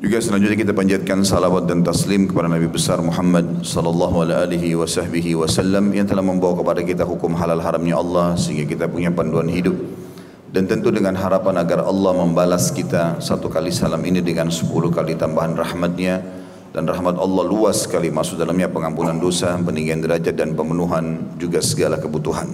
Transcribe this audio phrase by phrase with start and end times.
[0.00, 6.08] Juga selanjutnya kita panjatkan salawat dan taslim kepada Nabi besar Muhammad sallallahu alaihi wasallam yang
[6.08, 9.76] telah membawa kepada kita hukum halal haramnya Allah sehingga kita punya panduan hidup.
[10.48, 15.20] Dan tentu dengan harapan agar Allah membalas kita satu kali salam ini dengan sepuluh kali
[15.20, 16.24] tambahan rahmatnya
[16.72, 22.00] dan rahmat Allah luas sekali masuk dalamnya pengampunan dosa, peninggian derajat dan pemenuhan juga segala
[22.00, 22.48] kebutuhan.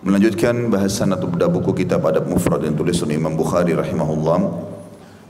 [0.00, 4.77] Melanjutkan bahasan atau bedah buku kita pada mufrad yang tulis oleh Imam Bukhari rahimahullah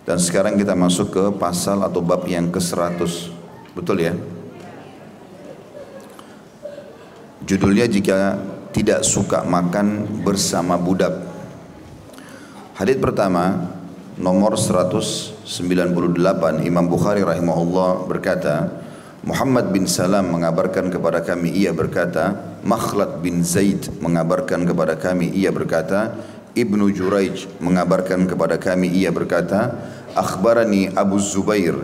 [0.08, 3.28] dan sekarang kita masuk ke pasal atau bab yang ke-100.
[3.76, 4.16] Betul ya?
[7.44, 8.40] Judulnya jika
[8.72, 11.12] tidak suka makan bersama budak.
[12.72, 13.68] Hadis pertama
[14.16, 15.44] nomor 198
[16.64, 18.80] Imam Bukhari rahimahullah berkata
[19.28, 25.52] Muhammad bin Salam mengabarkan kepada kami ia berkata Makhlad bin Zaid mengabarkan kepada kami ia
[25.52, 26.16] berkata
[26.58, 29.74] Ibnu Juraij mengabarkan kepada kami ia berkata
[30.19, 31.78] Abu Zubair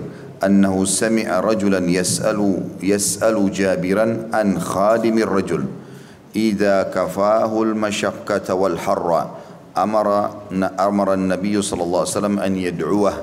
[0.45, 5.65] annahu sami'a rajulan yas'alu yas'alu Jabiran an khadimir rajul
[6.37, 9.33] idza kafahu al-mashaqqata wal harra
[9.73, 10.35] amara
[10.77, 13.17] amara an-nabiy sallallahu alaihi wasallam an yad'uwah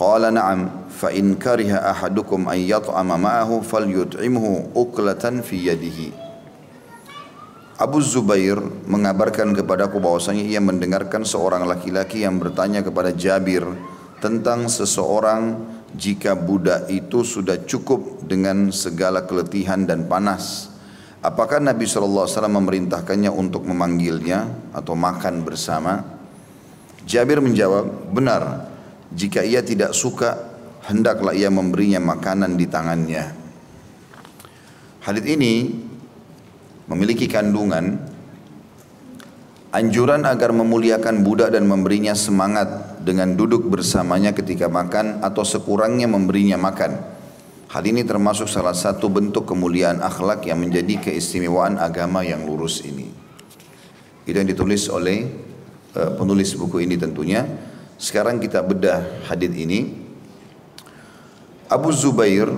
[0.00, 6.10] qala na'am fa in kariha ahadukum an yat'ama ma'ahu falyut'imhu uklatan fi yadihi
[7.82, 13.66] Abu Zubair mengabarkan kepadaku bahwasanya ia mendengarkan seorang laki-laki yang bertanya kepada Jabir
[14.22, 15.58] tentang seseorang
[15.98, 20.70] jika budak itu sudah cukup dengan segala keletihan dan panas.
[21.22, 26.02] Apakah Nabi SAW memerintahkannya untuk memanggilnya atau makan bersama?
[27.02, 28.70] Jabir menjawab, benar.
[29.10, 30.38] Jika ia tidak suka,
[30.86, 33.24] hendaklah ia memberinya makanan di tangannya.
[35.02, 35.82] Hadis ini
[36.86, 37.98] memiliki kandungan
[39.74, 46.54] anjuran agar memuliakan budak dan memberinya semangat dengan duduk bersamanya ketika makan atau sekurangnya memberinya
[46.56, 47.02] makan.
[47.72, 53.10] Hal ini termasuk salah satu bentuk kemuliaan akhlak yang menjadi keistimewaan agama yang lurus ini.
[54.22, 55.26] Itu yang ditulis oleh
[55.98, 57.42] uh, penulis buku ini tentunya.
[57.98, 60.04] Sekarang kita bedah hadis ini.
[61.72, 62.52] Abu Zubair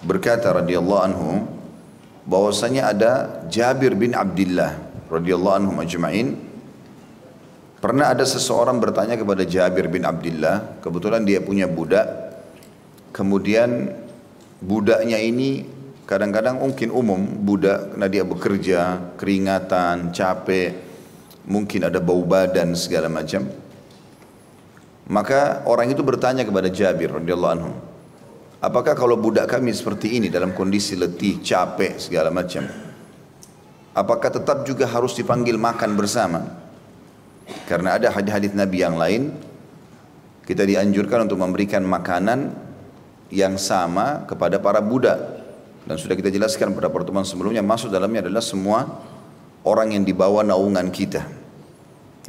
[0.00, 1.30] berkata radhiyallahu anhu
[2.24, 3.12] bahwasanya ada
[3.52, 4.80] Jabir bin Abdullah
[5.12, 6.49] radhiyallahu anhu majma'in
[7.80, 12.06] pernah ada seseorang bertanya kepada Jabir bin Abdullah kebetulan dia punya budak
[13.10, 13.90] kemudian
[14.60, 15.64] budaknya ini
[16.04, 18.80] kadang-kadang mungkin umum budak karena dia bekerja
[19.16, 20.76] keringatan capek
[21.48, 23.48] mungkin ada bau badan segala macam
[25.10, 27.72] maka orang itu bertanya kepada Jabir radhiyallahu anhu
[28.60, 32.68] Apakah kalau budak kami seperti ini dalam kondisi letih, capek, segala macam,
[33.96, 36.44] apakah tetap juga harus dipanggil makan bersama?
[37.68, 39.30] Karena ada hadis-hadis Nabi yang lain,
[40.46, 42.50] kita dianjurkan untuk memberikan makanan
[43.30, 45.18] yang sama kepada para budak.
[45.86, 48.84] Dan sudah kita jelaskan pada pertemuan sebelumnya, masuk dalamnya adalah semua
[49.62, 51.22] orang yang dibawa naungan kita.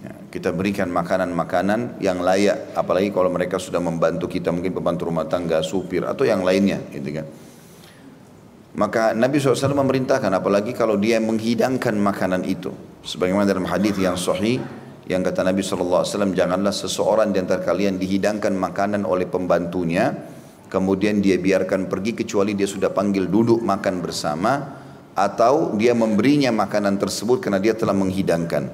[0.02, 5.30] Ya, kita berikan makanan-makanan yang layak, apalagi kalau mereka sudah membantu kita, mungkin pembantu rumah
[5.30, 7.26] tangga, supir atau yang lainnya, gitu kan.
[8.72, 12.72] Maka Nabi SAW memerintahkan, apalagi kalau dia menghidangkan makanan itu,
[13.04, 14.64] sebagaimana dalam hadis yang sahih,
[15.12, 20.16] yang kata Nabi SAW, janganlah seseorang di antara kalian dihidangkan makanan oleh pembantunya,
[20.72, 24.80] kemudian dia biarkan pergi kecuali dia sudah panggil duduk makan bersama,
[25.12, 28.72] atau dia memberinya makanan tersebut karena dia telah menghidangkan.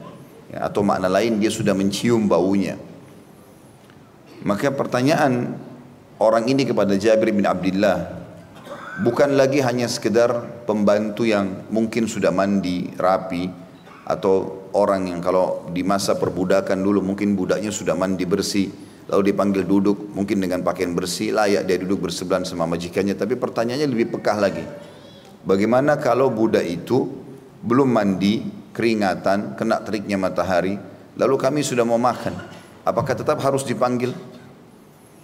[0.53, 2.77] Ya, atau makna lain dia sudah mencium baunya.
[4.45, 5.57] Maka pertanyaan
[6.21, 8.13] orang ini kepada Jabir bin Abdullah
[9.01, 13.66] bukan lagi hanya sekedar pembantu yang mungkin sudah mandi rapi
[14.07, 18.71] atau orang yang kalau di masa perbudakan dulu mungkin budaknya sudah mandi bersih
[19.11, 23.87] lalu dipanggil duduk mungkin dengan pakaian bersih layak dia duduk bersebelahan sama majikannya tapi pertanyaannya
[23.87, 24.63] lebih pekah lagi
[25.43, 27.27] bagaimana kalau budak itu
[27.67, 30.77] belum mandi keringatan, kena teriknya matahari,
[31.17, 32.37] lalu kami sudah mau makan.
[32.85, 34.13] Apakah tetap harus dipanggil?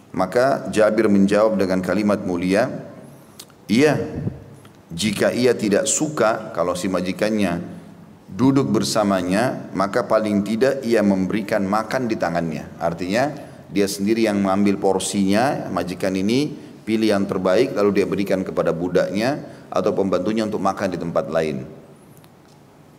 [0.10, 2.70] Maka Jabir menjawab dengan kalimat mulia,
[3.70, 3.98] iya,
[4.90, 7.62] jika ia tidak suka kalau si majikannya
[8.34, 12.66] duduk bersamanya, maka paling tidak ia memberikan makan di tangannya.
[12.82, 13.30] Artinya
[13.70, 16.50] dia sendiri yang mengambil porsinya, majikan ini
[16.84, 19.40] pilih yang terbaik lalu dia berikan kepada budaknya
[19.72, 21.64] atau pembantunya untuk makan di tempat lain.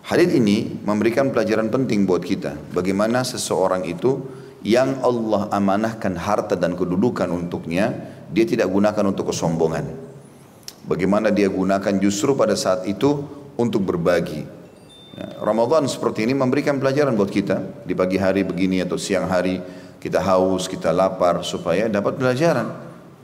[0.04, 2.54] Hadis ini memberikan pelajaran penting buat kita.
[2.76, 4.20] Bagaimana seseorang itu
[4.60, 7.92] yang Allah amanahkan harta dan kedudukan untuknya,
[8.28, 9.88] dia tidak gunakan untuk kesombongan.
[10.84, 13.24] Bagaimana dia gunakan justru pada saat itu
[13.56, 14.44] untuk berbagi.
[15.14, 17.86] Ramadan seperti ini memberikan pelajaran buat kita.
[17.86, 19.62] Di pagi hari begini atau siang hari
[20.02, 22.74] kita haus, kita lapar supaya dapat pelajaran.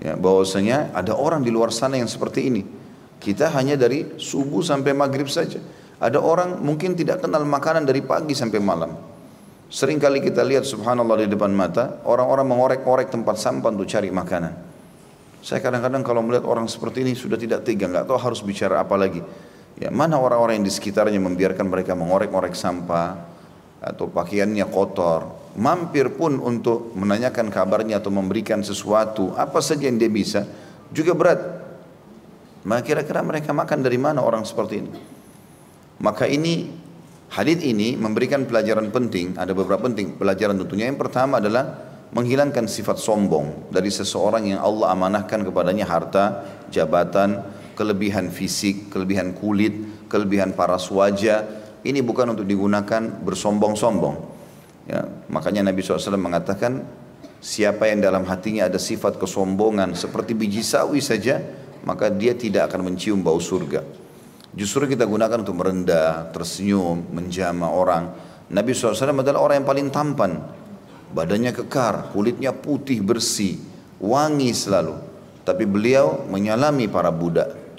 [0.01, 2.63] Ya, bahwasanya ada orang di luar sana yang seperti ini.
[3.21, 5.61] Kita hanya dari subuh sampai maghrib saja.
[6.01, 8.97] Ada orang mungkin tidak kenal makanan dari pagi sampai malam.
[9.69, 14.53] Sering kali kita lihat subhanallah di depan mata, orang-orang mengorek-orek tempat sampah untuk cari makanan.
[15.45, 18.97] Saya kadang-kadang kalau melihat orang seperti ini sudah tidak tega, nggak tahu harus bicara apa
[18.97, 19.21] lagi.
[19.81, 23.17] Ya, mana orang-orang yang di sekitarnya membiarkan mereka mengorek-orek sampah
[23.81, 30.13] atau pakaiannya kotor, mampir pun untuk menanyakan kabarnya atau memberikan sesuatu, apa saja yang dia
[30.13, 30.45] bisa,
[30.93, 31.41] juga berat.
[32.69, 34.93] Maka kira-kira mereka makan dari mana orang seperti ini?
[36.05, 36.69] Maka ini
[37.33, 40.93] hadis ini memberikan pelajaran penting, ada beberapa penting pelajaran tentunya.
[40.93, 48.29] Yang pertama adalah menghilangkan sifat sombong dari seseorang yang Allah amanahkan kepadanya harta, jabatan, kelebihan
[48.29, 51.49] fisik, kelebihan kulit, kelebihan paras wajah.
[51.81, 54.17] Ini bukan untuk digunakan bersombong-sombong.
[54.85, 56.85] Ya, makanya Nabi SAW mengatakan
[57.41, 61.41] siapa yang dalam hatinya ada sifat kesombongan seperti biji sawi saja
[61.85, 63.81] maka dia tidak akan mencium bau surga.
[64.51, 68.11] Justru kita gunakan untuk merendah, tersenyum, menjama orang.
[68.51, 70.33] Nabi SAW adalah orang yang paling tampan.
[71.15, 73.59] Badannya kekar, kulitnya putih bersih,
[74.03, 74.99] wangi selalu.
[75.47, 77.70] Tapi beliau menyalami para budak.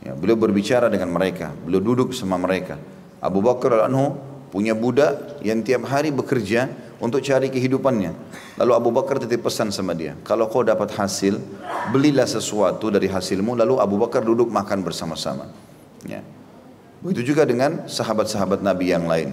[0.00, 2.80] Ya, beliau berbicara dengan mereka, beliau duduk sama mereka.
[3.20, 4.16] Abu Bakar al-Anhu
[4.48, 8.12] punya budak yang tiap hari bekerja untuk cari kehidupannya.
[8.56, 11.36] Lalu Abu Bakar titip pesan sama dia, kalau kau dapat hasil,
[11.92, 15.52] belilah sesuatu dari hasilmu, lalu Abu Bakar duduk makan bersama-sama.
[16.08, 16.24] Ya.
[17.00, 19.32] Begitu juga dengan sahabat-sahabat Nabi yang lain.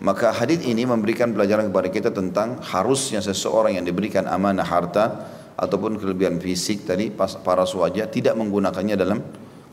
[0.00, 5.24] Maka hadis ini memberikan pelajaran kepada kita tentang harusnya seseorang yang diberikan amanah harta
[5.56, 9.24] ataupun kelebihan fisik tadi para wajah tidak menggunakannya dalam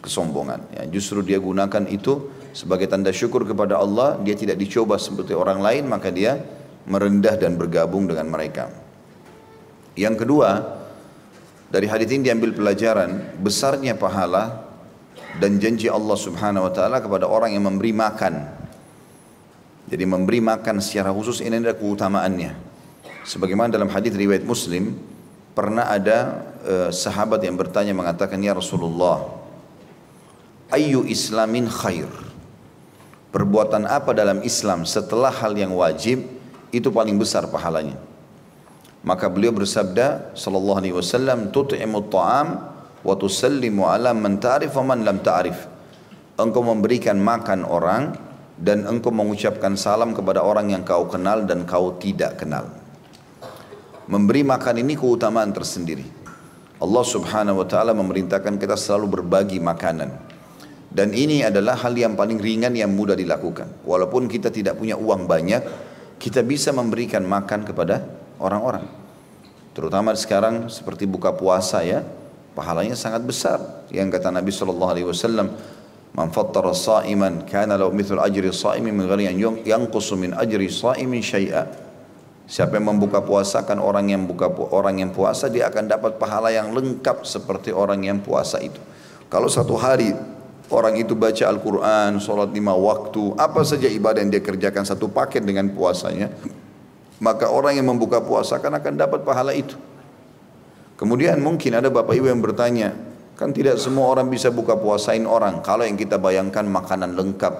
[0.04, 0.68] kesombongan.
[0.76, 5.64] Ya, justru dia gunakan itu sebagai tanda syukur kepada Allah dia tidak dicoba seperti orang
[5.64, 6.38] lain maka dia
[6.84, 8.68] merendah dan bergabung dengan mereka.
[9.96, 10.50] Yang kedua
[11.72, 14.68] dari hadis ini diambil pelajaran besarnya pahala
[15.42, 18.62] dan janji Allah subhanahu wa ta'ala kepada orang yang memberi makan.
[19.90, 22.52] Jadi memberi makan secara khusus ini adalah keutamaannya.
[23.26, 24.94] Sebagaimana dalam hadis riwayat muslim
[25.54, 29.43] pernah ada uh, sahabat yang bertanya mengatakan ya Rasulullah
[30.71, 32.07] ayu islamin khair
[33.33, 36.21] perbuatan apa dalam Islam setelah hal yang wajib
[36.69, 37.98] itu paling besar pahalanya.
[39.04, 42.47] Maka beliau bersabda sallallahu alaihi wasallam tut'imu ta'am
[43.04, 45.57] wa tusallimu ala man ta'rif wa man lam ta'rif.
[46.40, 48.16] Engkau memberikan makan orang
[48.56, 52.69] dan engkau mengucapkan salam kepada orang yang kau kenal dan kau tidak kenal.
[54.07, 56.06] Memberi makan ini keutamaan tersendiri.
[56.80, 60.32] Allah Subhanahu wa taala memerintahkan kita selalu berbagi makanan.
[60.94, 63.81] Dan ini adalah hal yang paling ringan yang mudah dilakukan.
[63.81, 65.62] Walaupun kita tidak punya uang banyak,
[66.21, 68.06] kita bisa memberikan makan kepada
[68.38, 68.85] orang-orang.
[69.73, 72.06] Terutama sekarang seperti buka puasa ya,
[72.54, 73.90] pahalanya sangat besar.
[73.90, 75.57] Yang kata Nabi sallallahu alaihi wasallam,
[76.14, 79.35] "Man fattara sha'iman kana lahu mithlu ajri sha'imin min ghairi an
[79.66, 81.66] yanqusu min ajri sha'imin syai'a."
[82.45, 86.54] Siapa yang membuka puasa kan orang yang buka orang yang puasa dia akan dapat pahala
[86.54, 88.78] yang lengkap seperti orang yang puasa itu.
[89.31, 90.14] Kalau satu hari
[90.72, 95.44] Orang itu baca Al-Quran, sholat lima waktu, apa saja ibadah yang dia kerjakan satu paket
[95.44, 96.32] dengan puasanya.
[97.20, 99.76] Maka orang yang membuka puasa kan akan dapat pahala itu.
[100.96, 102.96] Kemudian mungkin ada bapak ibu yang bertanya,
[103.36, 105.60] kan tidak semua orang bisa buka puasain orang.
[105.60, 107.54] Kalau yang kita bayangkan makanan lengkap,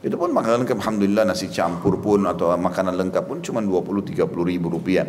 [0.00, 4.16] itu pun makanan lengkap, Alhamdulillah nasi campur pun atau makanan lengkap pun cuma 20-30
[4.48, 5.04] ribu rupiah.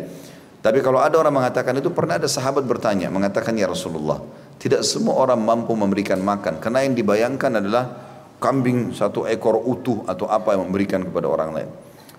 [0.62, 4.22] Tapi kalau ada orang mengatakan itu pernah ada sahabat bertanya, mengatakan ya Rasulullah,
[4.62, 7.84] tidak semua orang mampu memberikan makan karena yang dibayangkan adalah
[8.38, 11.70] kambing satu ekor utuh atau apa yang memberikan kepada orang lain.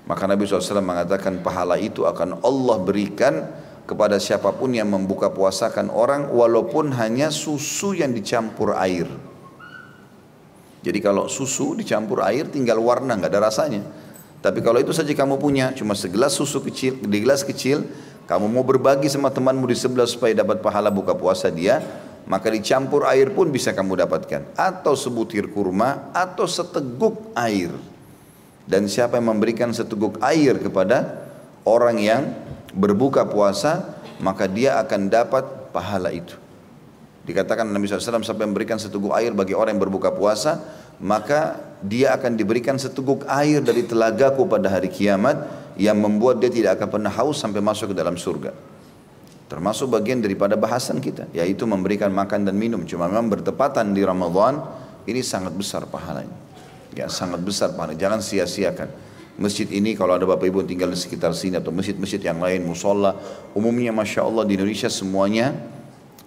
[0.03, 3.47] Maka Nabi SAW mengatakan pahala itu akan Allah berikan
[3.88, 9.07] kepada siapa pun yang membuka puasakan orang walaupun hanya susu yang dicampur air.
[10.83, 13.88] Jadi kalau susu dicampur air tinggal warna nggak ada rasanya.
[14.43, 17.88] Tapi kalau itu saja kamu punya cuma segelas susu kecil di gelas kecil
[18.27, 21.79] kamu mau berbagi sama temanmu di sebelah supaya dapat pahala buka puasa dia
[22.23, 24.55] maka dicampur air pun bisa kamu dapatkan.
[24.55, 27.71] Atau sebutir kurma atau seteguk air.
[28.63, 31.27] Dan siapa yang memberikan seteguk air kepada
[31.67, 32.23] orang yang
[32.71, 35.43] berbuka puasa maka dia akan dapat
[35.75, 36.39] pahala itu.
[37.23, 40.63] Dikatakan Nabi SAW sampai memberikan seteguk air bagi orang yang berbuka puasa
[41.03, 45.43] maka dia akan diberikan seteguk air dari telagaku pada hari kiamat
[45.75, 48.72] yang membuat dia tidak akan pernah haus sampai masuk ke dalam surga
[49.53, 52.81] Termasuk bagian daripada bahasan kita, yaitu memberikan makan dan minum.
[52.89, 54.57] Cuma memang bertepatan di Ramadan,
[55.05, 56.33] ini sangat besar pahalanya.
[56.98, 58.01] Ya, sangat besar pahalanya.
[58.01, 58.89] Jangan sia-siakan.
[59.33, 63.17] masjid ini kalau ada bapak ibu tinggal di sekitar sini atau masjid-masjid yang lain musola
[63.57, 65.57] umumnya masya Allah di Indonesia semuanya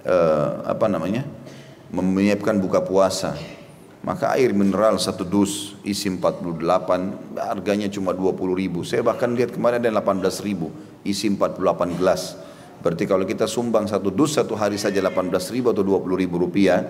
[0.02, 1.22] uh, apa namanya
[1.94, 3.38] menyiapkan buka puasa
[4.02, 9.78] maka air mineral satu dus isi 48 harganya cuma 20 ribu saya bahkan lihat kemarin
[9.78, 10.74] ada 18 ribu
[11.06, 11.62] isi 48
[12.02, 12.34] gelas
[12.80, 16.80] berarti kalau kita sumbang satu dus satu hari saja 18 ribu atau 20 ribu rupiah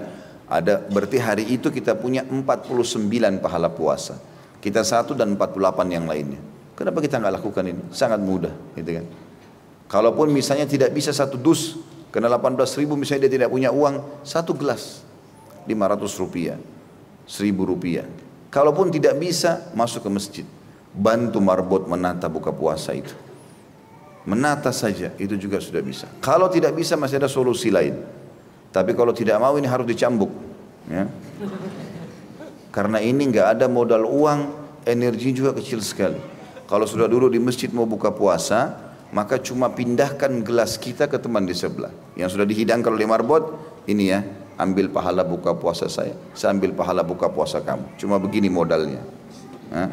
[0.46, 4.18] ada berarti hari itu kita punya 49 pahala puasa
[4.66, 6.42] kita satu dan 48 yang lainnya.
[6.74, 7.82] Kenapa kita nggak lakukan ini?
[7.94, 9.06] Sangat mudah, gitu kan?
[9.86, 11.78] Kalaupun misalnya tidak bisa satu dus,
[12.10, 15.06] kena 18 ribu misalnya dia tidak punya uang, satu gelas
[15.70, 16.58] 500 rupiah,
[17.30, 18.06] 1000 rupiah.
[18.50, 20.46] Kalaupun tidak bisa, masuk ke masjid.
[20.90, 23.14] Bantu marbot menata buka puasa itu.
[24.26, 26.10] Menata saja, itu juga sudah bisa.
[26.18, 27.94] Kalau tidak bisa masih ada solusi lain.
[28.74, 30.28] Tapi kalau tidak mau ini harus dicambuk.
[30.90, 31.06] Ya.
[32.74, 34.40] Karena ini nggak ada modal uang,
[34.82, 36.18] energi juga kecil sekali.
[36.66, 38.74] Kalau sudah dulu di masjid mau buka puasa,
[39.14, 41.94] maka cuma pindahkan gelas kita ke teman di sebelah.
[42.18, 43.54] Yang sudah dihidangkan oleh marbot,
[43.86, 44.26] ini ya,
[44.58, 47.94] ambil pahala buka puasa saya, saya ambil pahala buka puasa kamu.
[47.94, 49.00] Cuma begini modalnya.
[49.70, 49.88] Hah?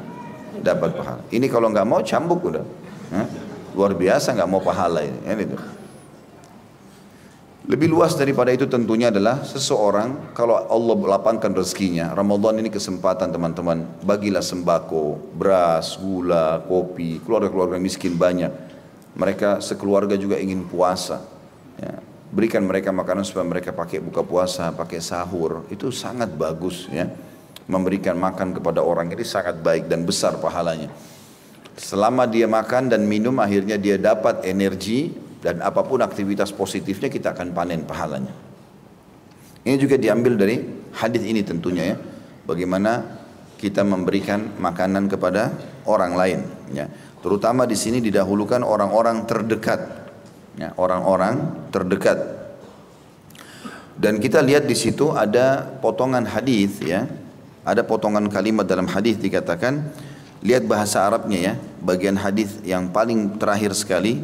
[0.58, 1.22] Dapat pahala.
[1.30, 2.66] Ini kalau nggak mau cambuk udah.
[3.13, 3.53] Hah?
[3.74, 5.20] Luar biasa nggak mau pahala ini.
[5.25, 5.63] ini tuh.
[7.63, 13.88] Lebih luas daripada itu tentunya adalah seseorang kalau Allah lapangkan rezekinya, Ramadan ini kesempatan teman-teman,
[14.03, 18.51] bagilah sembako, beras, gula, kopi, keluarga-keluarga miskin banyak.
[19.15, 21.24] Mereka sekeluarga juga ingin puasa.
[21.80, 22.03] Ya.
[22.36, 25.63] Berikan mereka makanan supaya mereka pakai buka puasa, pakai sahur.
[25.72, 27.08] Itu sangat bagus ya.
[27.63, 30.92] Memberikan makan kepada orang ini sangat baik dan besar pahalanya.
[31.74, 35.10] Selama dia makan dan minum akhirnya dia dapat energi
[35.42, 38.34] dan apa pun aktivitas positifnya kita akan panen pahalanya.
[39.63, 40.62] Ini juga diambil dari
[40.94, 41.98] hadis ini tentunya ya.
[42.44, 43.01] Bagaimana
[43.58, 45.56] kita memberikan makanan kepada
[45.88, 46.39] orang lain
[46.75, 46.92] ya.
[47.24, 50.03] Terutama di sini didahulukan orang-orang terdekat.
[50.60, 52.20] Ya, orang-orang terdekat.
[53.96, 57.08] Dan kita lihat di situ ada potongan hadis ya.
[57.63, 59.96] Ada potongan kalimat dalam hadis dikatakan
[60.44, 61.54] lihat bahasa Arabnya ya.
[61.80, 64.22] Bagian hadis yang paling terakhir sekali.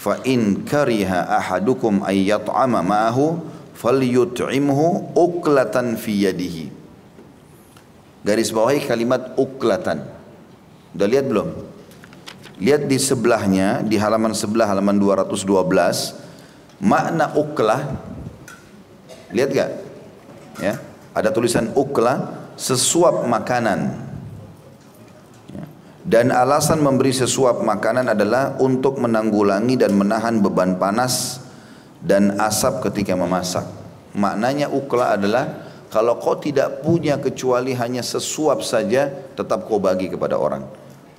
[0.00, 3.36] Fa in kariha ahadukum ay yat'ama ma'ahu
[3.76, 6.72] falyut'imhu uklatan fi yadihi.
[8.24, 10.04] Garis bawahi kalimat uklatan
[10.96, 11.48] udah lihat belum?
[12.60, 15.48] Lihat di sebelahnya di halaman sebelah halaman 212
[16.80, 17.96] makna uklah
[19.32, 19.70] lihat gak
[20.60, 20.74] ya.
[21.16, 22.28] Ada tulisan uklah
[22.60, 24.09] sesuap makanan
[26.10, 31.38] dan alasan memberi sesuap makanan adalah untuk menanggulangi dan menahan beban panas
[32.02, 33.62] dan asap ketika memasak.
[34.18, 39.06] Maknanya ukla adalah kalau kau tidak punya kecuali hanya sesuap saja,
[39.38, 40.66] tetap kau bagi kepada orang.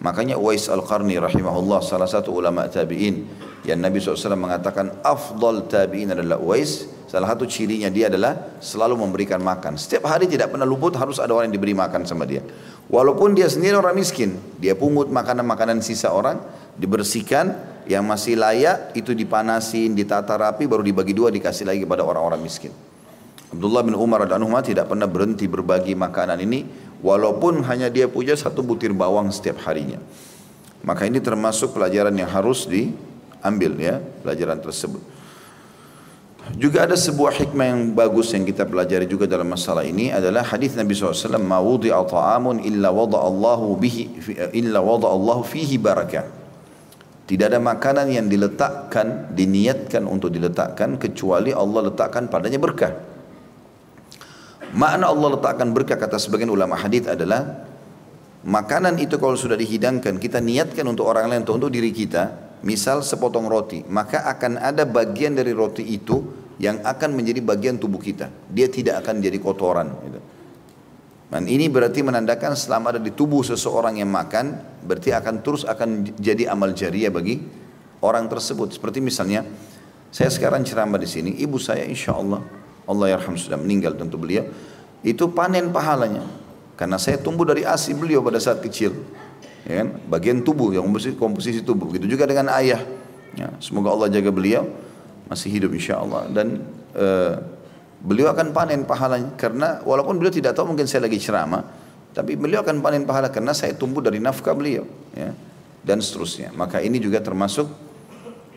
[0.04, 3.24] Makanya Uwais Al-Qarni rahimahullah salah satu ulama tabi'in
[3.64, 9.44] yang Nabi SAW mengatakan afdal tabi'in adalah Uwais salah satu cirinya dia adalah selalu memberikan
[9.44, 12.42] makan setiap hari tidak pernah luput harus ada orang yang diberi makan sama dia
[12.92, 16.44] Walaupun dia sendiri orang miskin, dia pungut makanan-makanan sisa orang,
[16.76, 17.56] dibersihkan,
[17.88, 22.76] yang masih layak itu dipanasin, ditata rapi, baru dibagi dua dikasih lagi kepada orang-orang miskin.
[23.52, 26.68] Abdullah bin Umar dan Umar tidak pernah berhenti berbagi makanan ini,
[27.00, 30.00] walaupun hanya dia punya satu butir bawang setiap harinya.
[30.84, 35.00] Maka ini termasuk pelajaran yang harus diambil ya, pelajaran tersebut.
[36.58, 40.74] Juga ada sebuah hikmah yang bagus yang kita pelajari juga dalam masalah ini adalah hadis
[40.74, 44.04] Nabi SAW ma wudi'a ta'amun illa wada Allahu bihi
[44.58, 46.26] illa wada Allahu fihi barakah.
[47.30, 52.92] Tidak ada makanan yang diletakkan, diniatkan untuk diletakkan kecuali Allah letakkan padanya berkah.
[54.76, 57.64] Makna Allah letakkan berkah kata sebagian ulama hadis adalah
[58.44, 63.02] makanan itu kalau sudah dihidangkan kita niatkan untuk orang lain untuk, untuk diri kita misal
[63.02, 66.22] sepotong roti, maka akan ada bagian dari roti itu
[66.62, 68.30] yang akan menjadi bagian tubuh kita.
[68.50, 69.90] Dia tidak akan jadi kotoran.
[70.06, 70.20] Gitu.
[71.32, 76.14] Dan ini berarti menandakan selama ada di tubuh seseorang yang makan, berarti akan terus akan
[76.20, 77.40] jadi amal jariah bagi
[78.04, 78.76] orang tersebut.
[78.76, 79.48] Seperti misalnya,
[80.12, 82.44] saya sekarang ceramah di sini, ibu saya insya Allah,
[82.84, 84.44] Allah yarham sudah meninggal tentu beliau,
[85.02, 86.28] itu panen pahalanya.
[86.76, 88.92] Karena saya tumbuh dari asi beliau pada saat kecil
[89.66, 89.88] ya kan?
[90.10, 91.90] bagian tubuh yang komposisi, komposisi tubuh.
[91.90, 92.82] Begitu juga dengan ayah.
[93.36, 94.68] Ya, semoga Allah jaga beliau
[95.32, 96.60] masih hidup insya Allah dan
[96.92, 97.40] uh,
[98.04, 101.64] beliau akan panen pahalanya karena walaupun beliau tidak tahu mungkin saya lagi ceramah
[102.12, 104.84] tapi beliau akan panen pahala karena saya tumbuh dari nafkah beliau
[105.16, 105.32] ya
[105.88, 107.72] dan seterusnya maka ini juga termasuk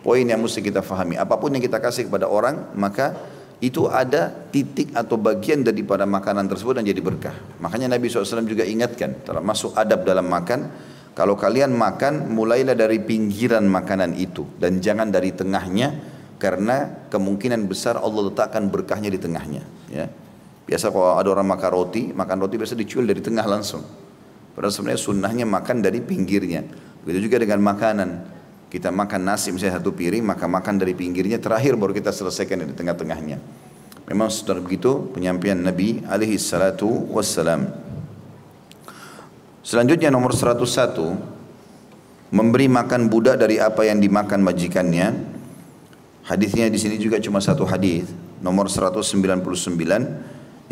[0.02, 3.14] poin yang mesti kita fahami apa pun yang kita kasih kepada orang maka
[3.62, 8.66] itu ada titik atau bagian daripada makanan tersebut dan jadi berkah makanya Nabi SAW juga
[8.66, 10.66] ingatkan termasuk adab dalam makan
[11.14, 15.94] kalau kalian makan mulailah dari pinggiran makanan itu dan jangan dari tengahnya
[16.42, 20.06] karena kemungkinan besar Allah letakkan berkahnya di tengahnya ya.
[20.64, 23.84] Biasa kalau ada orang makan roti, makan roti biasa dicuil dari tengah langsung.
[24.56, 26.64] Padahal sebenarnya sunnahnya makan dari pinggirnya.
[27.04, 28.10] Begitu juga dengan makanan.
[28.72, 32.74] Kita makan nasi misalnya satu piring, maka makan dari pinggirnya, terakhir baru kita selesaikan dari
[32.74, 33.38] tengah-tengahnya.
[34.08, 37.70] Memang sudah begitu penyampaian Nabi alaihi salatu wassalam.
[39.64, 40.60] Selanjutnya nomor 101
[42.36, 45.32] memberi makan budak dari apa yang dimakan majikannya.
[46.28, 48.12] Hadisnya di sini juga cuma satu hadis,
[48.44, 49.40] nomor 199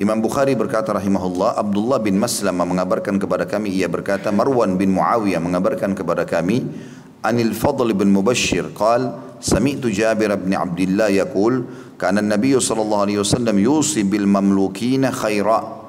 [0.01, 5.37] Imam Bukhari berkata rahimahullah, Abdullah bin Maslamah mengabarkan kepada kami, ia berkata, Marwan bin Muawiyah
[5.37, 6.65] mengabarkan kepada kami,
[7.21, 11.69] Anil Fadl bin Mubashir, qal, Sami'tu Jabir bin Abdullah yakul,
[12.01, 15.82] Kana Nabi sallallahu alaihi wasallam yusi bil mamlukina khaira,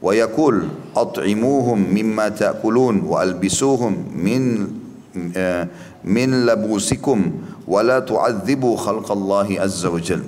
[0.00, 4.66] wa yakul, At'imuhum mimma ta'kulun, wa albisuhum min,
[5.14, 5.64] uh,
[6.02, 7.20] min labusikum,
[7.68, 10.24] wa la tu'adzibu khalqallahi azza wa jal.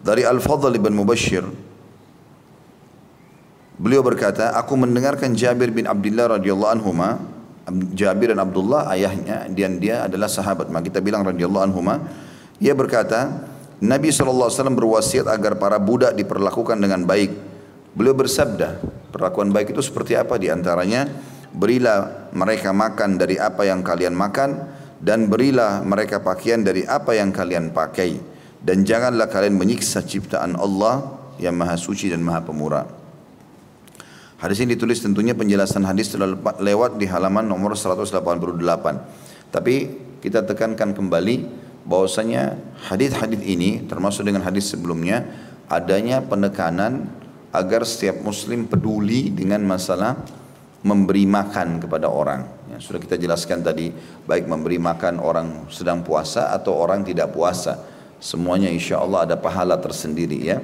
[0.00, 1.44] Dari Al-Fadl bin Mubashir,
[3.80, 6.92] Beliau berkata, aku mendengarkan Jabir bin Abdullah radhiyallahu anhu
[7.96, 10.68] Jabir dan Abdullah ayahnya dan dia adalah sahabat.
[10.68, 11.80] Maka kita bilang radhiyallahu anhu
[12.60, 13.48] ia berkata,
[13.80, 17.32] Nabi SAW berwasiat agar para budak diperlakukan dengan baik.
[17.90, 18.78] Beliau bersabda,
[19.10, 21.10] perlakuan baik itu seperti apa di antaranya?
[21.50, 24.50] Berilah mereka makan dari apa yang kalian makan
[25.02, 28.14] dan berilah mereka pakaian dari apa yang kalian pakai
[28.62, 32.86] dan janganlah kalian menyiksa ciptaan Allah yang maha suci dan maha pemurah.
[34.40, 38.08] Hadis ini ditulis tentunya penjelasan hadis telah lewat di halaman nomor 188.
[39.52, 39.74] Tapi
[40.22, 41.44] kita tekankan kembali
[41.84, 42.56] bahwasanya
[42.88, 45.28] hadis-hadis ini termasuk dengan hadis sebelumnya
[45.68, 47.08] adanya penekanan
[47.50, 50.14] agar setiap muslim peduli dengan masalah
[50.80, 52.72] memberi makan kepada orang.
[52.72, 53.92] Ya, sudah kita jelaskan tadi
[54.24, 57.76] baik memberi makan orang sedang puasa atau orang tidak puasa.
[58.20, 60.60] Semuanya insya Allah ada pahala tersendiri ya.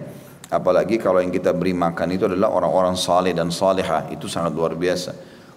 [0.47, 4.79] Apalagi kalau yang kita beri makan itu adalah orang-orang saleh dan salehah, itu sangat luar
[4.79, 5.11] biasa.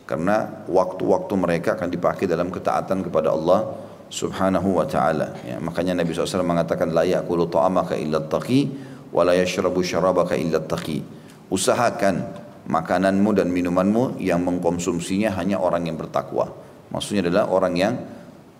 [0.09, 3.77] Karena waktu-waktu mereka akan dipakai dalam ketaatan kepada Allah
[4.09, 5.37] Subhanahu wa taala.
[5.45, 8.73] Ya, makanya Nabi SAW mengatakan la ya'kulu ta'amaka illa taqi
[9.13, 11.18] wa la yashrabu syarabaka illa taqi.
[11.49, 12.29] Usahakan
[12.69, 16.53] makananmu dan minumanmu yang mengkonsumsinya hanya orang yang bertakwa.
[16.93, 17.93] Maksudnya adalah orang yang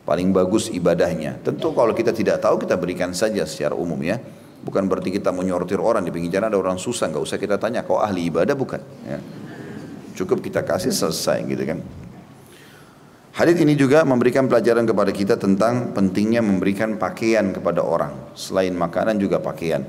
[0.10, 1.38] paling bagus ibadahnya.
[1.46, 4.18] Tentu kalau kita tidak tahu kita berikan saja secara umum ya.
[4.60, 7.86] Bukan berarti kita menyortir orang di pinggir jalan ada orang susah, nggak usah kita tanya
[7.86, 8.82] kau ahli ibadah bukan.
[9.08, 9.22] Ya.
[10.18, 11.80] Cukup kita kasih selesai gitu kan.
[13.40, 18.36] Hadis ini juga memberikan pelajaran kepada kita tentang pentingnya memberikan pakaian kepada orang.
[18.36, 19.86] Selain makanan juga pakaian.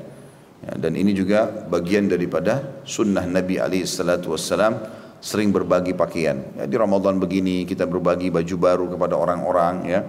[0.61, 4.77] Ya, dan ini juga bagian daripada sunnah Nabi SAW
[5.21, 6.41] sering berbagi pakaian.
[6.57, 10.01] Ya, di Ramadan begini kita berbagi baju baru kepada orang-orang ya.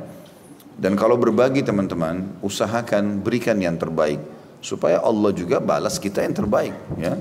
[0.75, 4.19] Dan kalau berbagi teman-teman, usahakan berikan yang terbaik
[4.61, 7.17] supaya Allah juga balas kita yang terbaik ya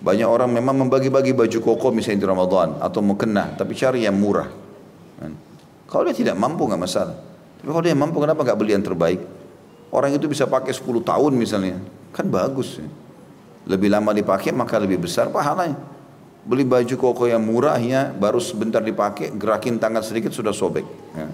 [0.00, 4.48] banyak orang memang membagi-bagi baju koko misalnya di Ramadan atau mukena tapi cari yang murah
[5.20, 5.32] kan?
[5.84, 7.16] kalau dia tidak mampu nggak masalah
[7.60, 9.20] tapi kalau dia mampu kenapa nggak beli yang terbaik
[9.92, 11.78] orang itu bisa pakai 10 tahun misalnya
[12.10, 12.88] kan bagus ya.
[13.66, 15.78] lebih lama dipakai maka lebih besar pahalanya
[16.46, 21.26] beli baju koko yang murahnya baru sebentar dipakai gerakin tangan sedikit sudah sobek ya.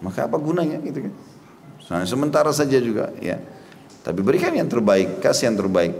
[0.00, 1.12] maka apa gunanya gitu kan
[1.88, 3.38] nah, sementara saja juga ya
[4.08, 5.92] tapi berikan yang terbaik, kasih yang terbaik.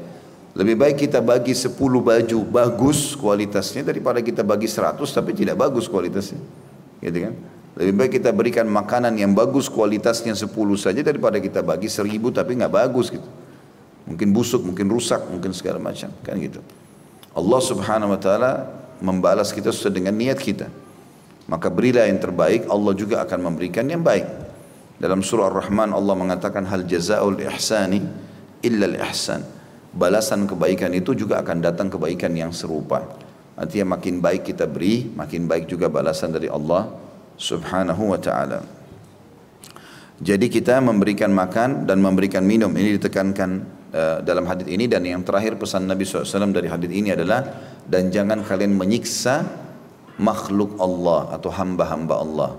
[0.57, 5.85] Lebih baik kita bagi 10 baju bagus kualitasnya daripada kita bagi 100 tapi tidak bagus
[5.87, 6.41] kualitasnya.
[7.05, 7.35] Gitu kan?
[7.79, 12.59] Lebih baik kita berikan makanan yang bagus kualitasnya 10 saja daripada kita bagi 1000 tapi
[12.59, 13.31] nggak bagus gitu.
[14.11, 16.59] Mungkin busuk, mungkin rusak, mungkin segala macam, kan gitu.
[17.39, 18.67] Allah Subhanahu wa taala
[18.99, 20.67] membalas kita sesuai dengan niat kita.
[21.47, 24.27] Maka berilah yang terbaik, Allah juga akan memberikan yang baik.
[24.99, 28.03] Dalam surah Ar-Rahman Allah mengatakan hal jazaul ihsani
[28.67, 29.47] illa al-ihsan.
[29.95, 33.07] Balasan kebaikan itu juga akan datang kebaikan yang serupa.
[33.55, 37.08] Artinya makin baik kita beri, makin baik juga balasan dari Allah
[37.39, 38.61] Subhanahu wa taala.
[40.19, 43.51] Jadi kita memberikan makan dan memberikan minum ini ditekankan
[43.95, 47.47] uh, dalam hadis ini dan yang terakhir pesan Nabi SAW dari hadis ini adalah
[47.87, 49.47] dan jangan kalian menyiksa
[50.19, 52.51] makhluk Allah atau hamba-hamba Allah.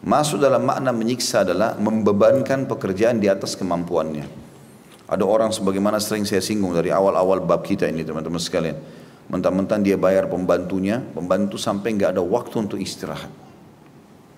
[0.00, 4.24] Masuk dalam makna menyiksa adalah membebankan pekerjaan di atas kemampuannya.
[5.06, 8.76] Ada orang sebagaimana sering saya singgung dari awal-awal bab kita ini teman-teman sekalian.
[9.28, 13.45] Mentang-mentang dia bayar pembantunya, pembantu sampai nggak ada waktu untuk istirahat.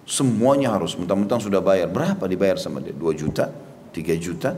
[0.09, 1.93] Semuanya harus, mentang-mentang sudah bayar.
[1.93, 2.97] Berapa dibayar sama dia?
[2.97, 3.53] 2 juta?
[3.93, 4.57] 3 juta?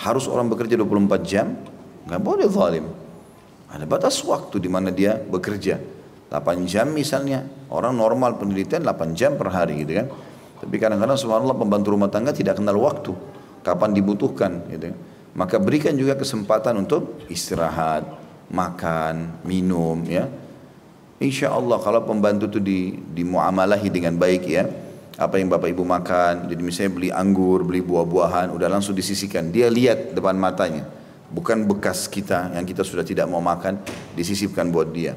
[0.00, 1.52] Harus orang bekerja 24 jam?
[2.08, 2.88] Nggak boleh zalim.
[3.68, 5.76] Ada batas waktu di mana dia bekerja.
[6.32, 7.44] 8 jam misalnya.
[7.68, 10.08] Orang normal penelitian 8 jam per hari gitu kan.
[10.64, 13.12] Tapi kadang-kadang subhanallah pembantu rumah tangga tidak kenal waktu.
[13.60, 14.96] Kapan dibutuhkan gitu kan.
[15.36, 18.08] Maka berikan juga kesempatan untuk istirahat,
[18.48, 20.28] makan, minum ya.
[21.22, 24.66] Insya Allah kalau pembantu itu di, dimuamalahi dengan baik ya.
[25.14, 29.54] Apa yang bapak ibu makan, jadi misalnya beli anggur, beli buah-buahan, udah langsung disisihkan.
[29.54, 30.82] Dia lihat depan matanya.
[31.30, 33.78] Bukan bekas kita yang kita sudah tidak mau makan,
[34.18, 35.14] disisipkan buat dia.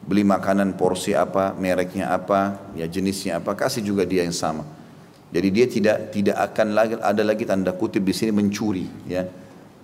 [0.00, 4.64] Beli makanan porsi apa, mereknya apa, ya jenisnya apa, kasih juga dia yang sama.
[5.30, 9.28] Jadi dia tidak tidak akan lagi ada lagi tanda kutip di sini mencuri ya.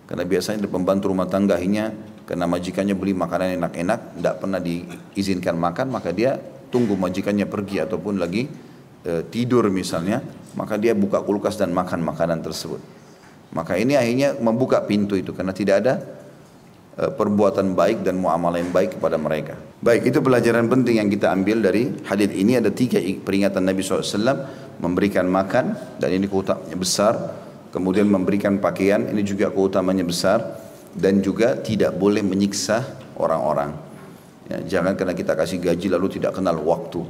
[0.06, 1.94] Karena biasanya pembantu rumah tangga akhirnya
[2.26, 6.34] karena majikannya beli makanan enak-enak, tidak pernah diizinkan makan, maka dia
[6.74, 8.50] tunggu majikannya pergi ataupun lagi
[9.06, 10.20] e, tidur misalnya,
[10.58, 12.82] maka dia buka kulkas dan makan makanan tersebut.
[13.54, 15.94] Maka ini akhirnya membuka pintu itu karena tidak ada
[16.98, 19.54] e, perbuatan baik dan muamalah yang baik kepada mereka.
[19.78, 24.34] Baik, itu pelajaran penting yang kita ambil dari hadis ini ada tiga peringatan Nabi SAW
[24.82, 27.14] memberikan makan dan ini keutamanya besar
[27.70, 30.65] kemudian memberikan pakaian ini juga keutamanya besar
[30.96, 32.82] dan juga tidak boleh menyiksa
[33.20, 33.76] orang-orang.
[34.48, 37.04] Ya, jangan karena kita kasih gaji lalu tidak kenal waktu.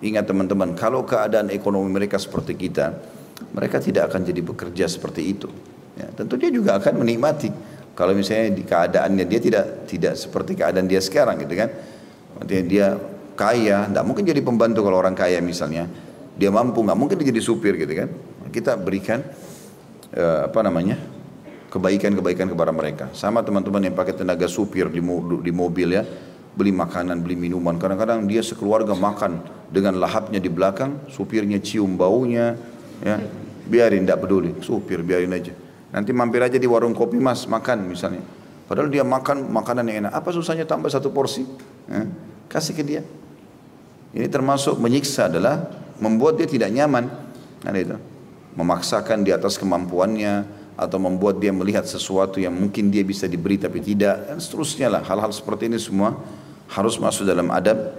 [0.00, 2.94] Ingat teman-teman kalau keadaan ekonomi mereka seperti kita
[3.54, 5.50] mereka tidak akan jadi bekerja seperti itu.
[5.98, 7.50] Ya, tentu dia juga akan menikmati.
[7.94, 11.70] Kalau misalnya di keadaannya dia tidak tidak seperti keadaan dia sekarang gitu kan?
[12.38, 12.86] Artinya dia
[13.34, 15.90] kaya, tidak mungkin jadi pembantu kalau orang kaya misalnya.
[16.38, 18.08] Dia mampu nggak mungkin dia jadi supir gitu kan?
[18.54, 19.26] Kita berikan
[20.14, 21.17] uh, apa namanya
[21.68, 23.12] kebaikan-kebaikan kepada mereka.
[23.12, 25.00] Sama teman-teman yang pakai tenaga supir di,
[25.44, 26.04] di mobil ya
[26.58, 27.78] beli makanan beli minuman.
[27.78, 29.38] Kadang-kadang dia sekeluarga makan
[29.70, 32.58] dengan lahapnya di belakang supirnya cium baunya
[33.04, 33.22] ya.
[33.68, 34.56] Biarin tidak peduli.
[34.64, 35.52] Supir biarin aja.
[35.92, 38.24] Nanti mampir aja di warung kopi mas makan misalnya.
[38.64, 40.12] Padahal dia makan makanan yang enak.
[40.12, 41.44] Apa susahnya tambah satu porsi?
[41.88, 42.04] Ya?
[42.48, 43.04] kasih ke dia.
[44.16, 45.68] Ini termasuk menyiksa adalah
[46.00, 47.12] membuat dia tidak nyaman.
[47.60, 47.96] Kan itu.
[48.56, 53.82] Memaksakan di atas kemampuannya atau membuat dia melihat sesuatu yang mungkin dia bisa diberi tapi
[53.82, 56.14] tidak dan seterusnya lah hal-hal seperti ini semua
[56.70, 57.98] harus masuk dalam adab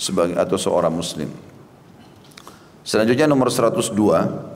[0.00, 1.28] sebagai atau seorang muslim.
[2.80, 4.54] Selanjutnya nomor 102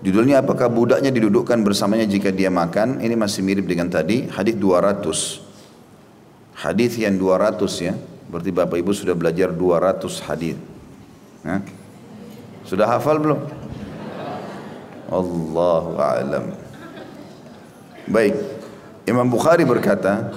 [0.00, 3.04] Judulnya apakah budaknya didudukkan bersamanya jika dia makan?
[3.04, 5.44] Ini masih mirip dengan tadi, hadis 200.
[6.56, 7.92] Hadis yang 200 ya.
[8.32, 10.56] Berarti Bapak Ibu sudah belajar 200 hadis.
[12.64, 13.40] Sudah hafal belum?
[15.12, 16.44] Allahu a'lam.
[18.10, 18.34] Baik.
[19.06, 20.34] Imam Bukhari berkata,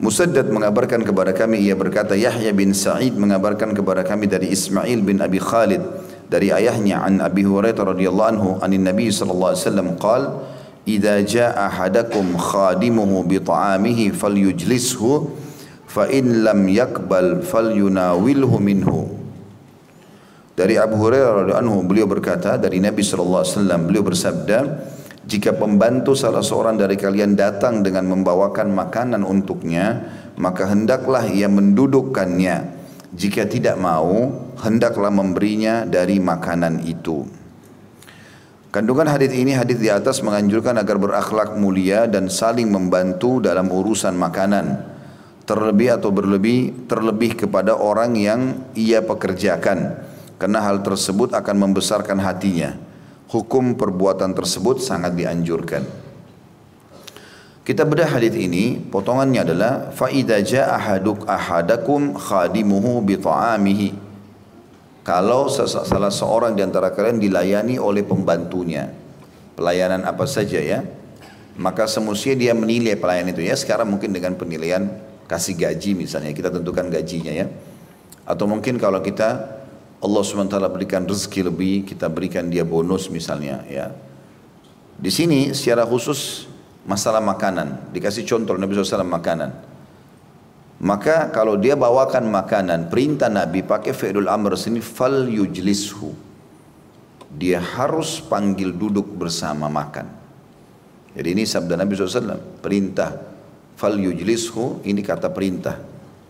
[0.00, 5.20] Musaddad mengabarkan kepada kami ia berkata Yahya bin Sa'id mengabarkan kepada kami dari Ismail bin
[5.20, 5.84] Abi Khalid
[6.24, 10.28] dari ayahnya an Abi Hurairah radhiyallahu anhu anin Nabi sallallahu alaihi wasallam qala
[10.88, 15.36] idza jaa ahadakum khadimuhu bi ta'amihi falyujlishu
[15.84, 19.20] fa in lam yakbal falyunawilhu minhu
[20.56, 24.58] dari Abu Hurairah anhu beliau berkata dari Nabi sallallahu alaihi wasallam beliau bersabda
[25.30, 32.82] jika pembantu salah seorang dari kalian datang dengan membawakan makanan untuknya maka hendaklah ia mendudukkannya.
[33.14, 34.26] Jika tidak mau
[34.58, 37.30] hendaklah memberinya dari makanan itu.
[38.74, 44.18] Kandungan hadis ini hadis di atas menganjurkan agar berakhlak mulia dan saling membantu dalam urusan
[44.18, 44.82] makanan.
[45.46, 49.94] Terlebih atau berlebih terlebih kepada orang yang ia pekerjakan
[50.38, 52.89] karena hal tersebut akan membesarkan hatinya.
[53.30, 55.86] Hukum perbuatan tersebut sangat dianjurkan.
[57.62, 63.94] Kita bedah hadis ini, potongannya adalah faida jaa ahaduk ahadakum khadimuhu bi ta'amihi.
[65.06, 68.90] Kalau salah seorang di antara kalian dilayani oleh pembantunya,
[69.54, 70.82] pelayanan apa saja ya,
[71.54, 73.54] maka semestinya dia menilai pelayanan itu ya.
[73.54, 74.90] Sekarang mungkin dengan penilaian
[75.30, 77.46] kasih gaji misalnya, kita tentukan gajinya ya.
[78.26, 79.59] Atau mungkin kalau kita
[80.00, 83.92] Allah SWT berikan rezeki lebih, kita berikan dia bonus misalnya ya.
[84.96, 86.48] Di sini secara khusus
[86.88, 89.52] masalah makanan, dikasih contoh Nabi SAW makanan.
[90.80, 96.16] Maka kalau dia bawakan makanan, perintah Nabi pakai fi'lul amr sini fal yujlishu.
[97.36, 100.08] Dia harus panggil duduk bersama makan.
[101.12, 103.12] Jadi ini sabda Nabi SAW, perintah
[103.76, 105.76] fal yujlishu ini kata perintah.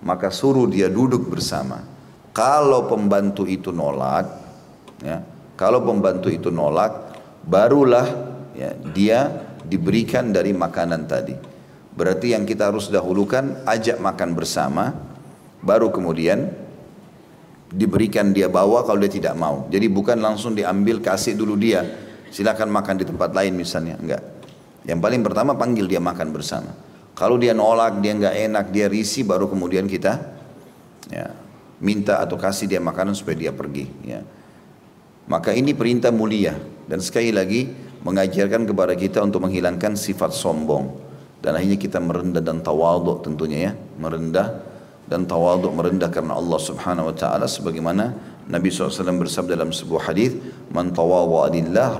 [0.03, 2.00] Maka suruh dia duduk bersama.
[2.31, 4.27] Kalau pembantu itu nolak,
[5.03, 5.19] ya,
[5.59, 7.13] kalau pembantu itu nolak,
[7.43, 8.07] barulah
[8.55, 9.27] ya, dia
[9.67, 11.35] diberikan dari makanan tadi.
[11.91, 14.95] Berarti yang kita harus dahulukan ajak makan bersama,
[15.61, 16.49] baru kemudian
[17.71, 19.67] diberikan dia bawa kalau dia tidak mau.
[19.67, 21.83] Jadi bukan langsung diambil kasih dulu dia,
[22.31, 24.23] silakan makan di tempat lain misalnya, enggak.
[24.87, 26.73] Yang paling pertama panggil dia makan bersama.
[27.19, 30.41] Kalau dia nolak, dia enggak enak, dia risih, baru kemudian kita
[31.11, 31.33] Ya,
[31.81, 33.89] minta atau kasih dia makanan supaya dia pergi.
[34.05, 34.21] Ya.
[35.27, 37.71] Maka ini perintah mulia dan sekali lagi
[38.05, 40.91] mengajarkan kepada kita untuk menghilangkan sifat sombong
[41.41, 44.61] dan akhirnya kita merendah dan tawaduk tentunya ya merendah
[45.09, 48.13] dan tawaduk merendah karena Allah Subhanahu wa taala sebagaimana
[48.49, 50.37] Nabi SAW bersabda dalam sebuah hadis
[50.73, 51.97] man tawadha lillah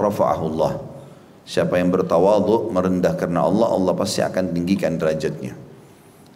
[1.45, 5.57] siapa yang bertawaduk merendah karena Allah Allah pasti akan tinggikan derajatnya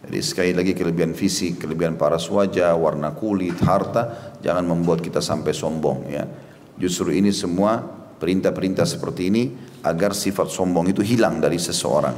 [0.05, 5.49] jadi sekali lagi kelebihan fisik, kelebihan paras wajah, warna kulit, harta jangan membuat kita sampai
[5.49, 6.23] sombong ya.
[6.77, 7.81] Justru ini semua
[8.21, 9.43] perintah-perintah seperti ini
[9.81, 12.13] agar sifat sombong itu hilang dari seseorang.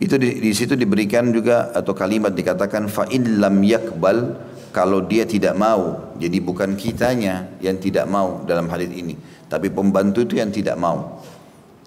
[0.00, 4.40] Itu di, di situ diberikan juga atau kalimat dikatakan fa lam yakbal
[4.72, 6.16] kalau dia tidak mau.
[6.16, 9.20] Jadi bukan kitanya yang tidak mau dalam hadis ini,
[9.52, 11.20] tapi pembantu itu yang tidak mau.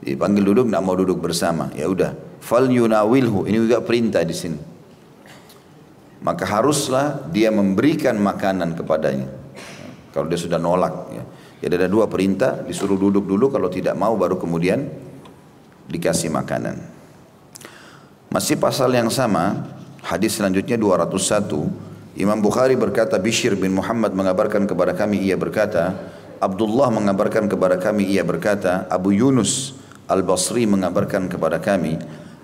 [0.03, 1.73] Dipanggil duduk, tidak mau duduk bersama.
[1.73, 3.47] Ya udah, fal yunawilhu.
[3.47, 4.59] Ini juga perintah di sini.
[6.23, 9.31] Maka haruslah dia memberikan makanan kepadanya.
[10.11, 10.93] Kalau dia sudah nolak.
[11.11, 11.23] Ya.
[11.63, 14.87] Jadi ada dua perintah, disuruh duduk dulu, kalau tidak mau baru kemudian
[15.87, 16.79] dikasih makanan.
[18.27, 19.63] Masih pasal yang sama,
[20.03, 25.95] hadis selanjutnya 201, Imam Bukhari berkata, Bishir bin Muhammad mengabarkan kepada kami, ia berkata,
[26.43, 29.75] Abdullah mengabarkan kepada kami, ia berkata, Abu Yunus
[30.07, 31.95] Al-Basri mengabarkan kepada kami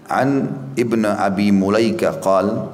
[0.09, 2.67] an Ibn Abi Mulaika qal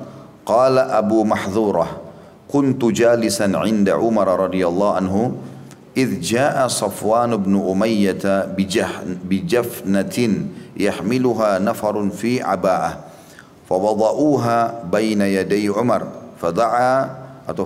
[0.47, 1.99] qala Abu Mahdhurah
[2.47, 5.23] kuntu jalisan 'inda Umar radhiyallahu anhu
[5.95, 8.51] إذ جاء صفوان بن أمية
[9.31, 10.17] بجفنة
[10.77, 12.91] يحملها نفر في عباءة
[13.69, 16.01] فوضعوها بين يدي عمر
[16.41, 17.09] فدعا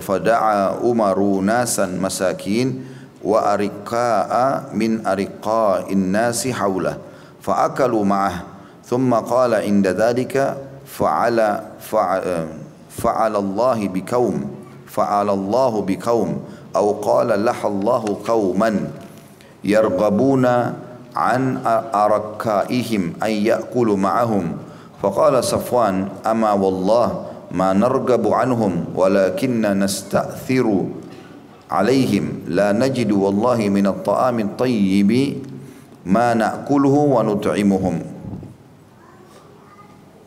[0.00, 2.84] فدعا عمر ناسا مساكين
[3.24, 6.96] وأرقاء من أرقاء الناس حوله
[7.42, 8.42] فأكلوا معه
[8.90, 12.46] ثم قال عند ذلك فعل فعل,
[12.90, 14.50] فعل الله بكوم
[14.86, 16.30] فعل الله بكوم
[16.76, 18.70] أو قال لح الله قوما
[19.64, 20.46] يرغبون
[21.16, 21.42] عن
[21.94, 24.52] أركائهم أن يأكلوا معهم
[25.02, 30.84] فقال صفوان أما والله ما نرغب عنهم ولكن نستأثر
[31.70, 35.10] عليهم لا نجد والله من الطعام الطيب
[36.06, 38.19] na'kuluhu wa nut'imuhum.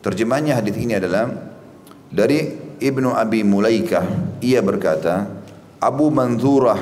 [0.04, 1.32] Terjemahnya hadis ini adalah
[2.12, 2.44] dari
[2.76, 5.24] Ibnu Abi Mulaikah ia berkata
[5.80, 6.76] Abu Manzurah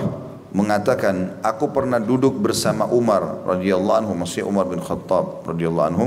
[0.51, 6.07] mengatakan aku pernah duduk bersama Umar radhiyallahu anhu maksudnya Umar bin Khattab radhiyallahu anhu.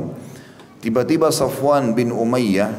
[0.83, 2.75] Tiba-tiba Safwan bin Umayyah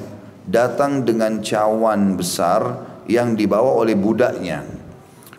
[0.47, 4.63] datang dengan cawan besar yang dibawa oleh budaknya.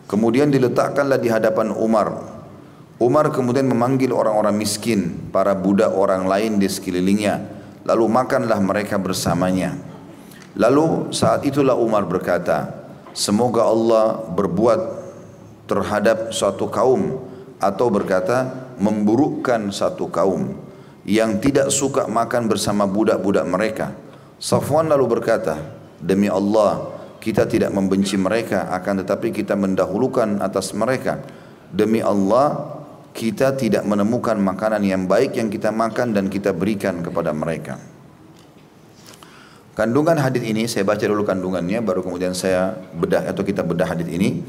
[0.04, 2.12] Kemudian diletakkanlah di hadapan Umar.
[2.98, 7.57] Umar kemudian memanggil orang-orang miskin, para budak orang lain di sekelilingnya.
[7.86, 9.76] Lalu makanlah mereka bersamanya.
[10.58, 12.78] Lalu saat itulah Umar berkata,
[13.14, 14.80] Semoga Allah berbuat
[15.66, 17.18] terhadap suatu kaum
[17.58, 18.46] atau berkata
[18.78, 20.54] memburukkan satu kaum
[21.02, 23.86] yang tidak suka makan bersama budak-budak mereka.
[24.38, 25.58] Safwan lalu berkata,
[25.98, 31.18] Demi Allah, kita tidak membenci mereka akan tetapi kita mendahulukan atas mereka.
[31.74, 32.77] Demi Allah,
[33.18, 37.82] kita tidak menemukan makanan yang baik yang kita makan dan kita berikan kepada mereka.
[39.74, 44.06] Kandungan hadis ini saya baca dulu kandungannya baru kemudian saya bedah atau kita bedah hadis
[44.06, 44.46] ini.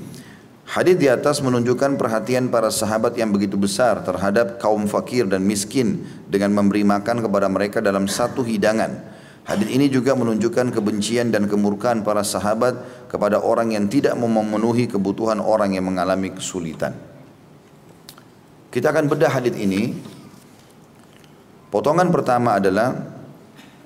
[0.70, 6.06] Hadis di atas menunjukkan perhatian para sahabat yang begitu besar terhadap kaum fakir dan miskin
[6.30, 9.02] dengan memberi makan kepada mereka dalam satu hidangan.
[9.50, 15.42] Hadis ini juga menunjukkan kebencian dan kemurkaan para sahabat kepada orang yang tidak memenuhi kebutuhan
[15.42, 17.09] orang yang mengalami kesulitan.
[18.70, 19.98] Kita akan bedah hadis ini.
[21.70, 22.98] Potongan pertama adalah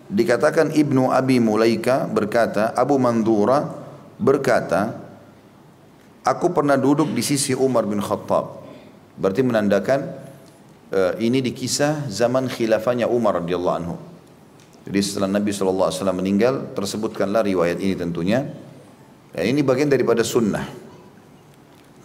[0.07, 3.63] dikatakan Ibnu Abi Mulaika berkata, Abu Mandura
[4.19, 4.99] berkata,
[6.23, 8.63] aku pernah duduk di sisi Umar bin Khattab.
[9.19, 9.99] Berarti menandakan
[10.91, 13.95] uh, ini di kisah zaman khilafahnya Umar radhiyallahu anhu.
[14.83, 18.43] Jadi setelah Nabi SAW meninggal, tersebutkanlah riwayat ini tentunya.
[19.31, 20.82] Dan ini bagian daripada sunnah.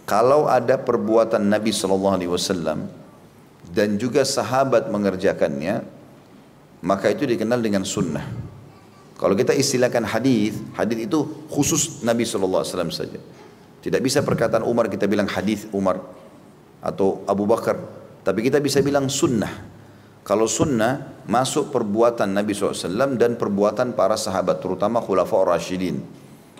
[0.09, 2.89] Kalau ada perbuatan Nabi Shallallahu Alaihi Wasallam
[3.69, 5.85] dan juga sahabat mengerjakannya,
[6.81, 8.25] maka itu dikenal dengan sunnah.
[9.21, 13.21] Kalau kita istilahkan hadis, hadis itu khusus Nabi Shallallahu Alaihi Wasallam saja.
[13.85, 16.01] Tidak bisa perkataan Umar kita bilang hadis Umar
[16.81, 17.77] atau Abu Bakar,
[18.25, 19.61] tapi kita bisa bilang sunnah.
[20.25, 26.01] Kalau sunnah masuk perbuatan Nabi SAW dan perbuatan para sahabat, terutama khulafa Rashidin,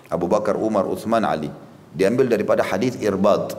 [0.06, 1.50] Abu Bakar, Umar, Uthman, Ali
[1.94, 3.54] diambil daripada hadis Irbad.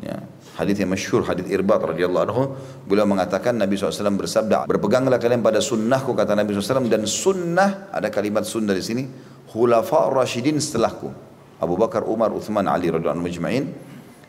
[0.00, 0.16] Ya,
[0.56, 2.42] hadis yang masyhur hadis Irbad radhiyallahu anhu
[2.88, 8.08] beliau mengatakan Nabi SAW bersabda berpeganglah kalian pada sunnahku kata Nabi SAW dan sunnah ada
[8.08, 9.04] kalimat sunnah di sini
[9.52, 11.12] khulafa rasyidin setelahku.
[11.60, 13.68] Abu Bakar, Umar, Uthman, Ali radhiyallahu anhu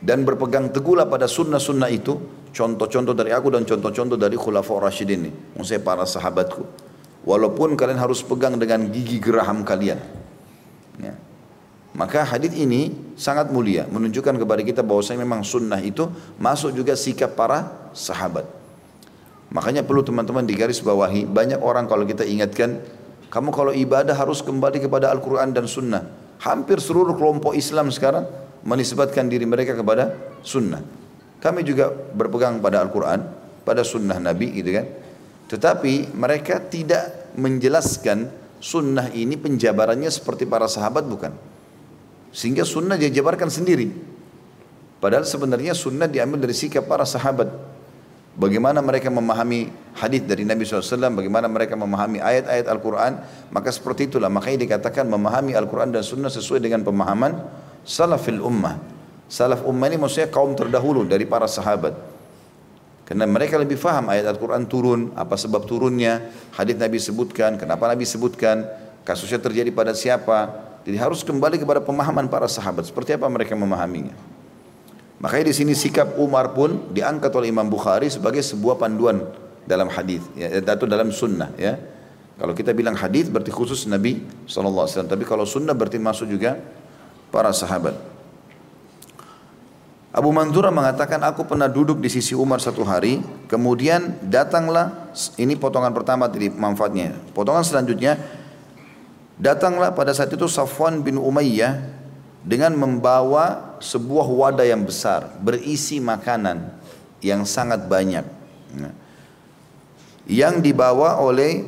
[0.02, 2.20] dan berpegang teguhlah pada sunnah-sunnah itu
[2.52, 6.65] contoh-contoh dari aku dan contoh-contoh dari khulafa rasyidin ini maksudnya para sahabatku
[7.24, 10.20] walaupun kalian harus pegang dengan gigi geraham kalian.
[11.91, 16.08] Maka hadis ini sangat mulia menunjukkan kepada kita bahwasanya memang sunnah itu
[16.39, 18.47] masuk juga sikap para sahabat
[19.51, 22.80] makanya perlu teman-teman digaris bawahi banyak orang kalau kita ingatkan
[23.32, 26.04] kamu kalau ibadah harus kembali kepada Al-Quran dan Sunnah.
[26.43, 28.27] Hampir seluruh kelompok Islam sekarang
[28.67, 30.12] menisbatkan diri mereka kepada
[30.43, 30.84] Sunnah.
[31.39, 33.23] Kami juga berpegang pada Al-Quran,
[33.63, 34.86] pada Sunnah Nabi gitu kan.
[35.47, 38.27] Tetapi mereka tidak menjelaskan
[38.60, 41.32] Sunnah ini penjabarannya seperti para sahabat bukan.
[42.32, 43.91] Sehingga Sunnah dia jabarkan sendiri.
[45.04, 47.52] Padahal sebenarnya Sunnah diambil dari sikap para sahabat.
[48.32, 49.67] Bagaimana mereka memahami
[50.00, 53.20] hadis dari Nabi SAW, bagaimana mereka memahami ayat-ayat Al-Quran,
[53.52, 54.32] maka seperti itulah.
[54.32, 57.44] Makanya dikatakan memahami Al-Quran dan Sunnah sesuai dengan pemahaman
[57.84, 58.80] salafil ummah.
[59.32, 61.96] Salaf ummah ini maksudnya kaum terdahulu dari para sahabat.
[63.08, 68.08] Karena mereka lebih faham ayat Al-Quran turun, apa sebab turunnya, hadis Nabi sebutkan, kenapa Nabi
[68.08, 68.63] sebutkan,
[69.04, 70.70] kasusnya terjadi pada siapa.
[70.82, 72.89] Jadi harus kembali kepada pemahaman para sahabat.
[72.89, 74.13] Seperti apa mereka memahaminya.
[75.22, 79.22] Makanya di sini sikap Umar pun diangkat oleh Imam Bukhari sebagai sebuah panduan
[79.70, 81.78] dalam hadis ya, atau dalam sunnah ya.
[82.41, 85.06] Kalau kita bilang hadis berarti khusus Nabi SAW.
[85.06, 86.58] Tapi kalau sunnah berarti masuk juga
[87.30, 87.94] para sahabat.
[90.12, 93.24] Abu Manzura mengatakan aku pernah duduk di sisi Umar satu hari.
[93.48, 97.15] Kemudian datanglah, ini potongan pertama dari manfaatnya.
[97.32, 98.17] Potongan selanjutnya,
[99.41, 101.82] datanglah pada saat itu Safwan bin Umayyah
[102.45, 106.69] dengan membawa sebuah wadah yang besar berisi makanan
[107.25, 108.25] yang sangat banyak
[110.30, 111.65] yang dibawa oleh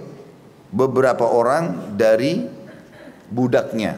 [0.73, 2.45] beberapa orang dari
[3.29, 3.97] budaknya.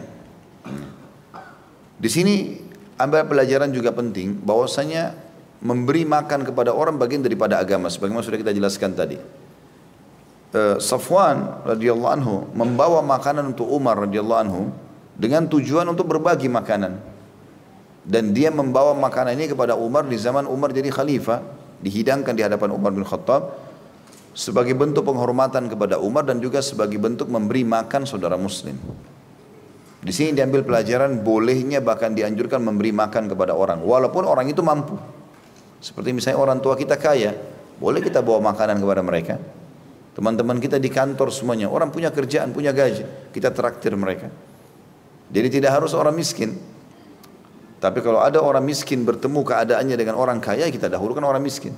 [1.95, 2.59] Di sini
[2.99, 5.15] ambil pelajaran juga penting bahwasanya
[5.63, 9.17] memberi makan kepada orang bagian daripada agama sebagaimana sudah kita jelaskan tadi.
[10.55, 14.61] Eh, Safwan radhiyallahu anhu membawa makanan untuk Umar radhiyallahu anhu
[15.19, 16.95] dengan tujuan untuk berbagi makanan.
[18.07, 21.43] Dan dia membawa makanan ini kepada Umar di zaman Umar jadi khalifah,
[21.83, 23.51] dihidangkan di hadapan Umar bin Khattab
[24.31, 28.79] sebagai bentuk penghormatan kepada Umar dan juga sebagai bentuk memberi makan saudara muslim.
[30.05, 34.95] Di sini diambil pelajaran bolehnya bahkan dianjurkan memberi makan kepada orang walaupun orang itu mampu.
[35.83, 37.35] Seperti misalnya orang tua kita kaya,
[37.75, 39.35] boleh kita bawa makanan kepada mereka.
[40.15, 43.03] Teman-teman kita di kantor semuanya, orang punya kerjaan, punya gaji,
[43.35, 44.31] kita traktir mereka.
[45.27, 46.55] Jadi tidak harus orang miskin.
[47.83, 51.75] Tapi kalau ada orang miskin bertemu keadaannya dengan orang kaya, kita dahulukan orang miskin.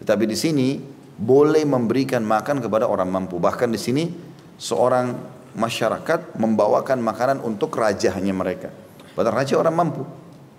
[0.00, 0.68] Tetapi di sini
[1.12, 3.36] boleh memberikan makan kepada orang mampu.
[3.36, 4.08] Bahkan di sini
[4.56, 5.12] seorang
[5.52, 8.72] masyarakat membawakan makanan untuk rajanya mereka.
[9.12, 10.02] Padahal raja orang mampu.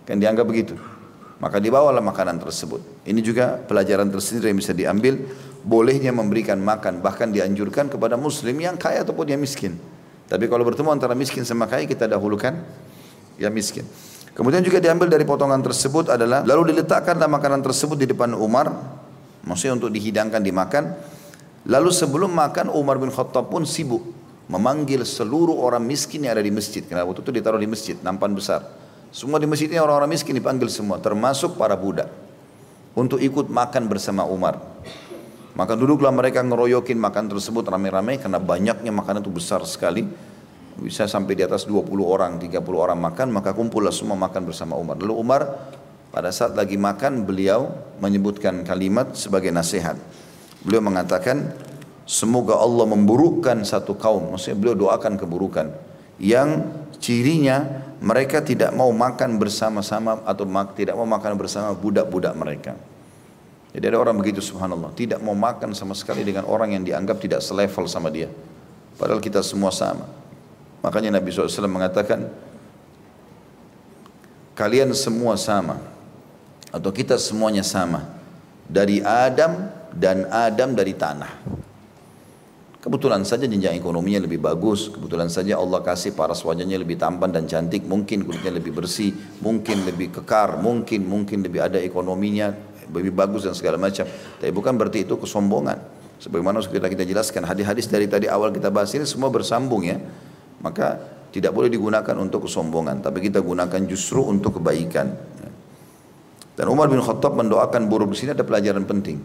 [0.06, 0.78] Kan dianggap begitu.
[1.42, 3.04] Maka dibawalah makanan tersebut.
[3.04, 5.20] Ini juga pelajaran tersendiri yang bisa diambil.
[5.64, 7.00] Bolehnya memberikan makan.
[7.00, 9.80] Bahkan dianjurkan kepada muslim yang kaya ataupun yang miskin.
[10.28, 12.56] Tapi kalau bertemu antara miskin sama kaya kita dahulukan
[13.40, 13.88] yang miskin.
[14.34, 18.66] Kemudian juga diambil dari potongan tersebut adalah lalu diletakkanlah makanan tersebut di depan Umar,
[19.46, 20.90] maksudnya untuk dihidangkan dimakan.
[21.70, 24.04] Lalu sebelum makan Umar bin Khattab pun sibuk
[24.52, 26.84] memanggil seluruh orang miskin yang ada di masjid.
[26.84, 28.68] Karena waktu itu ditaruh di masjid, nampan besar.
[29.14, 32.10] Semua di masjid ini orang-orang miskin dipanggil semua, termasuk para budak.
[32.98, 34.58] Untuk ikut makan bersama Umar.
[35.54, 40.02] Maka duduklah mereka ngeroyokin makan tersebut ramai-ramai karena banyaknya makanan itu besar sekali.
[40.74, 44.98] Bisa sampai di atas 20 orang, 30 orang makan, maka kumpullah semua makan bersama Umar.
[44.98, 45.42] Lalu Umar
[46.10, 47.70] pada saat lagi makan beliau
[48.02, 49.94] menyebutkan kalimat sebagai nasihat.
[50.66, 51.54] Beliau mengatakan,
[52.10, 54.34] semoga Allah memburukkan satu kaum.
[54.34, 55.70] Maksudnya beliau doakan keburukan.
[56.18, 56.66] Yang
[56.98, 62.74] cirinya mereka tidak mau makan bersama-sama atau tidak mau makan bersama budak-budak mereka.
[63.74, 67.42] Jadi ada orang begitu subhanallah, tidak mau makan sama sekali dengan orang yang dianggap tidak
[67.42, 68.30] selevel sama dia.
[69.02, 70.06] Padahal kita semua sama.
[70.86, 72.30] Makanya Nabi SAW mengatakan,
[74.54, 75.82] kalian semua sama.
[76.70, 78.06] Atau kita semuanya sama.
[78.70, 81.34] Dari Adam dan Adam dari tanah.
[82.84, 87.48] Kebetulan saja jenjang ekonominya lebih bagus, kebetulan saja Allah kasih paras wajahnya lebih tampan dan
[87.48, 92.52] cantik, mungkin kulitnya lebih bersih, mungkin lebih kekar, mungkin mungkin lebih ada ekonominya,
[92.92, 94.04] lebih bagus dan segala macam.
[94.10, 95.78] Tapi bukan berarti itu kesombongan.
[96.20, 100.00] Sebagaimana kita kita jelaskan hadis-hadis dari tadi awal kita bahas ini semua bersambung ya.
[100.64, 101.00] Maka
[101.34, 105.12] tidak boleh digunakan untuk kesombongan, tapi kita gunakan justru untuk kebaikan.
[106.54, 109.18] Dan Umar bin Khattab mendoakan buruk di sini ada pelajaran penting.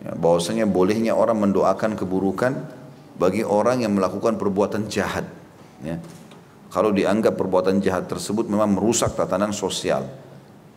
[0.00, 2.54] Ya, bahwasanya bolehnya orang mendoakan keburukan
[3.18, 5.26] bagi orang yang melakukan perbuatan jahat.
[5.80, 5.96] Ya.
[6.70, 10.06] kalau dianggap perbuatan jahat tersebut memang merusak tatanan sosial.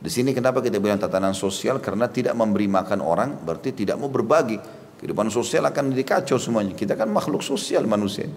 [0.03, 1.79] Di sini kenapa kita bilang tatanan sosial?
[1.79, 4.59] Karena tidak memberi makan orang berarti tidak mau berbagi.
[4.99, 6.75] Kehidupan sosial akan dikacau semuanya.
[6.75, 8.27] Kita kan makhluk sosial manusia.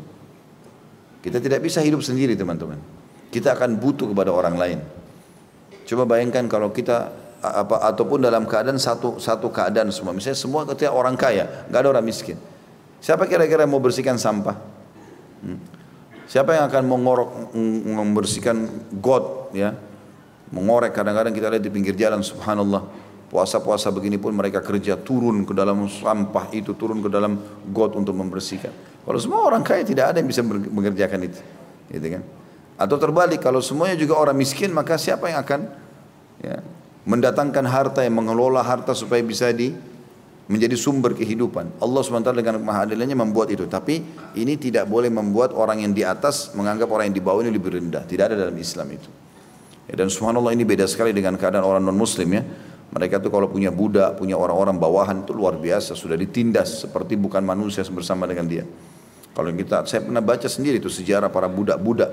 [1.19, 2.79] Kita tidak bisa hidup sendiri teman-teman.
[3.35, 4.79] Kita akan butuh kepada orang lain.
[5.83, 7.11] Coba bayangkan kalau kita
[7.43, 10.15] apa ataupun dalam keadaan satu satu keadaan semua.
[10.15, 12.39] Misalnya semua ketika orang kaya, nggak ada orang miskin.
[13.03, 14.55] Siapa kira-kira mau bersihkan sampah?
[15.43, 15.59] Hmm?
[16.27, 17.55] Siapa yang akan mengorok,
[17.87, 18.67] membersihkan
[18.99, 19.79] got, ya?
[20.55, 22.87] Mengorek kadang-kadang kita lihat di pinggir jalan, subhanallah.
[23.27, 27.43] Puasa-puasa begini pun mereka kerja turun ke dalam sampah itu, turun ke dalam
[27.75, 28.71] got untuk membersihkan.
[29.03, 31.41] Kalau semua orang kaya tidak ada yang bisa mengerjakan itu,
[31.91, 32.23] gitu kan?
[32.79, 35.61] Atau terbalik, kalau semuanya juga orang miskin, maka siapa yang akan
[36.39, 36.63] ya,
[37.03, 39.75] mendatangkan harta yang mengelola harta supaya bisa di
[40.47, 41.83] menjadi sumber kehidupan.
[41.83, 43.67] Allah SWT dengan mahadilannya membuat itu.
[43.67, 44.03] Tapi
[44.39, 47.75] ini tidak boleh membuat orang yang di atas menganggap orang yang di bawah ini lebih
[47.75, 48.07] rendah.
[48.07, 49.26] Tidak ada dalam Islam itu.
[49.87, 52.43] Ya, dan subhanallah ini beda sekali dengan keadaan orang non muslim ya.
[52.87, 55.99] Mereka tuh kalau punya budak, punya orang-orang bawahan itu luar biasa.
[55.99, 58.65] Sudah ditindas seperti bukan manusia bersama dengan dia.
[59.37, 62.11] Kalau kita, saya pernah baca sendiri itu sejarah para budak-budak.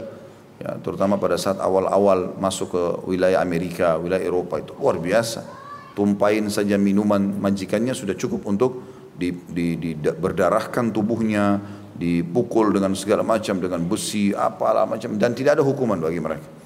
[0.60, 5.64] Ya, terutama pada saat awal-awal masuk ke wilayah Amerika, wilayah Eropa itu luar biasa
[5.94, 8.82] tumpahin saja minuman majikannya sudah cukup untuk
[9.14, 11.62] di, di, di, berdarahkan tubuhnya,
[11.94, 16.63] dipukul dengan segala macam dengan besi apalah macam dan tidak ada hukuman bagi mereka.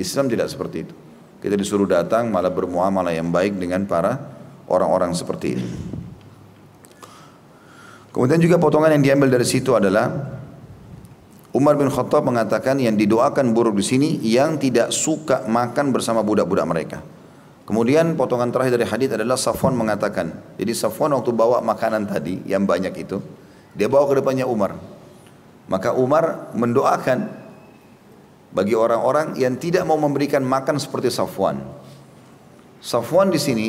[0.00, 0.94] Islam tidak seperti itu.
[1.42, 4.14] Kita disuruh datang malah bermuamalah yang baik dengan para
[4.70, 5.66] orang-orang seperti ini.
[8.12, 10.38] Kemudian juga potongan yang diambil dari situ adalah
[11.52, 16.64] Umar bin Khattab mengatakan yang didoakan buruk di sini yang tidak suka makan bersama budak-budak
[16.68, 16.98] mereka.
[17.68, 22.68] Kemudian potongan terakhir dari hadis adalah Safwan mengatakan, jadi Safwan waktu bawa makanan tadi yang
[22.68, 23.20] banyak itu,
[23.72, 24.76] dia bawa ke depannya Umar.
[25.72, 27.41] Maka Umar mendoakan
[28.52, 31.60] bagi orang-orang yang tidak mau memberikan makan seperti Safwan.
[32.82, 33.68] Safwan di sini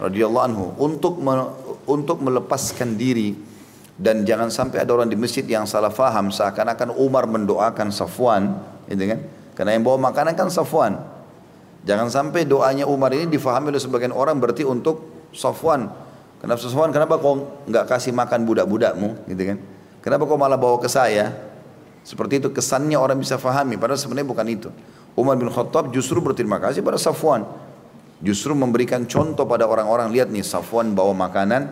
[0.00, 1.34] radhiyallahu anhu untuk me,
[1.84, 3.34] untuk melepaskan diri
[3.98, 8.56] dan jangan sampai ada orang di masjid yang salah faham seakan-akan Umar mendoakan Safwan,
[8.88, 9.20] gitu kan?
[9.52, 10.96] Karena yang bawa makanan kan Safwan.
[11.84, 15.92] Jangan sampai doanya Umar ini difahami oleh sebagian orang berarti untuk Safwan.
[16.40, 16.90] Kenapa Safwan?
[16.94, 19.58] Kenapa kau nggak kasih makan budak-budakmu, gitu kan?
[20.00, 21.51] Kenapa kau malah bawa ke saya?
[22.02, 24.68] Seperti itu kesannya orang bisa fahami, padahal sebenarnya bukan itu.
[25.14, 27.46] Umar bin Khattab justru berterima kasih pada Safwan.
[28.22, 31.70] Justru memberikan contoh pada orang-orang, lihat nih Safwan bawa makanan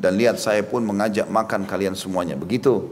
[0.00, 2.36] dan lihat saya pun mengajak makan kalian semuanya.
[2.36, 2.88] Begitu.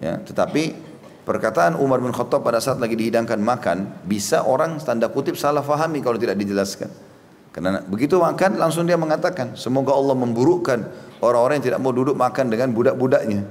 [0.00, 5.36] Ya, tetapi Perkataan Umar bin Khattab pada saat lagi dihidangkan makan bisa orang tanda kutip
[5.38, 6.90] salah fahami kalau tidak dijelaskan.
[7.54, 10.78] Karena begitu makan langsung dia mengatakan semoga Allah memburukkan
[11.22, 13.46] orang-orang yang tidak mau duduk makan dengan budak-budaknya.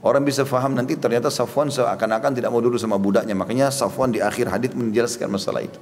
[0.00, 3.36] Orang bisa faham nanti ternyata Safwan seakan-akan tidak mau duduk sama budaknya.
[3.36, 5.76] Makanya Safwan di akhir hadis menjelaskan masalah itu.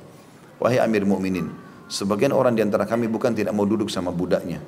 [0.59, 1.55] Wahai Amir Mukminin,
[1.87, 4.59] sebagian orang di antara kami bukan tidak mau duduk sama budaknya.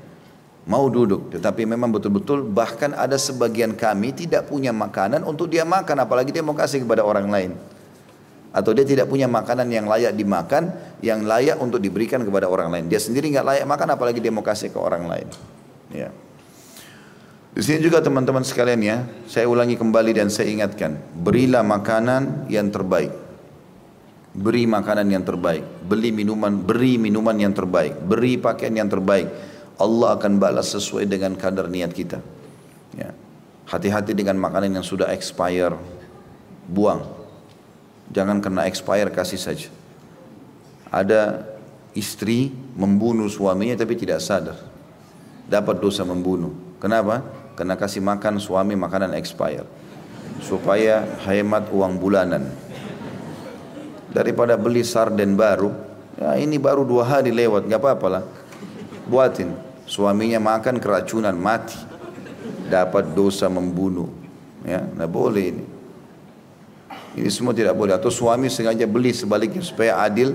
[0.71, 5.99] Mau duduk tetapi memang betul-betul bahkan ada sebagian kami tidak punya makanan untuk dia makan
[5.99, 7.51] apalagi dia mau kasih kepada orang lain.
[8.55, 10.71] Atau dia tidak punya makanan yang layak dimakan
[11.03, 12.85] yang layak untuk diberikan kepada orang lain.
[12.87, 15.27] Dia sendiri nggak layak makan apalagi dia mau kasih ke orang lain.
[15.91, 16.15] Ya
[17.51, 18.97] di sini juga teman-teman sekalian ya
[19.27, 23.11] saya ulangi kembali dan saya ingatkan berilah makanan yang terbaik
[24.31, 29.27] beri makanan yang terbaik beli minuman beri minuman yang terbaik beri pakaian yang terbaik
[29.81, 32.21] Allah akan balas sesuai dengan kadar niat kita.
[32.93, 33.17] Ya.
[33.65, 35.73] Hati-hati dengan makanan yang sudah expire,
[36.69, 37.09] buang.
[38.13, 39.73] Jangan kena expire kasih saja.
[40.93, 41.49] Ada
[41.97, 44.61] istri membunuh suaminya tapi tidak sadar.
[45.49, 46.53] Dapat dosa membunuh.
[46.77, 47.25] Kenapa?
[47.61, 49.69] Karena kasih makan suami makanan expire.
[50.41, 52.49] Supaya hemat uang bulanan.
[54.09, 55.69] Daripada beli sarden baru,
[56.17, 58.25] ya ini baru dua hari lewat, nggak apa-apa lah.
[59.05, 59.53] Buatin,
[59.85, 61.77] suaminya makan keracunan mati.
[62.73, 64.09] Dapat dosa membunuh.
[64.65, 65.65] Ya tidak boleh ini.
[67.21, 67.93] Ini semua tidak boleh.
[67.93, 70.33] Atau suami sengaja beli sebaliknya supaya adil.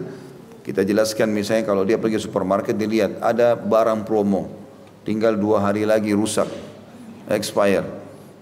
[0.61, 4.45] Kita jelaskan misalnya kalau dia pergi supermarket dilihat ada barang promo.
[5.01, 6.74] Tinggal dua hari lagi rusak
[7.29, 7.85] expire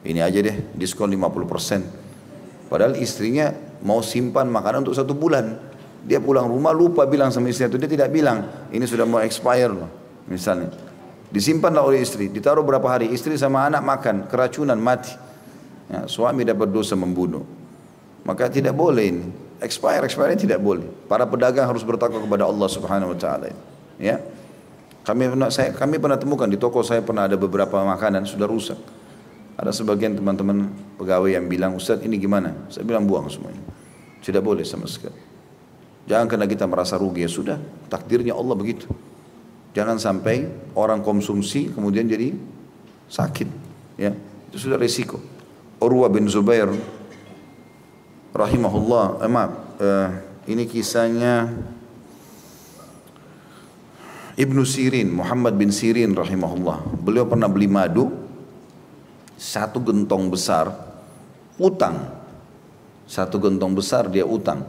[0.03, 3.51] ini aja deh diskon 50% padahal istrinya
[3.83, 5.59] mau simpan makanan untuk satu bulan
[6.03, 9.71] dia pulang rumah lupa bilang sama istrinya itu dia tidak bilang ini sudah mau expire
[9.71, 9.87] loh
[10.27, 10.71] misalnya
[11.33, 15.09] Disimpanlah oleh istri, ditaruh berapa hari, istri sama anak makan, keracunan, mati.
[15.89, 17.41] Ya, suami dapat dosa membunuh.
[18.21, 19.25] Maka tidak boleh ini.
[19.57, 20.85] Expire, expire tidak boleh.
[21.09, 23.49] Para pedagang harus bertakwa kepada Allah Subhanahu wa taala.
[23.97, 24.21] Ya.
[25.03, 28.79] Kami pernah saya kami pernah temukan di toko saya pernah ada beberapa makanan sudah rusak.
[29.59, 33.61] Ada sebagian teman-teman pegawai yang bilang, "Ustaz, ini gimana?" Saya bilang buang semuanya.
[34.23, 35.19] Tidak boleh sama sekali.
[36.07, 38.87] Jangan karena kita merasa rugi ya sudah, takdirnya Allah begitu.
[39.75, 42.35] Jangan sampai orang konsumsi kemudian jadi
[43.07, 43.49] sakit,
[43.99, 44.11] ya.
[44.51, 45.19] Itu sudah resiko.
[45.79, 46.71] Urwa bin Zubair
[48.35, 50.09] rahimahullah, eh, maaf, eh,
[50.51, 51.51] ini kisahnya
[54.33, 56.81] Ibnu Sirin, Muhammad bin Sirin rahimahullah.
[57.05, 58.09] Beliau pernah beli madu
[59.37, 60.73] satu gentong besar
[61.61, 62.01] utang.
[63.05, 64.65] Satu gentong besar dia utang.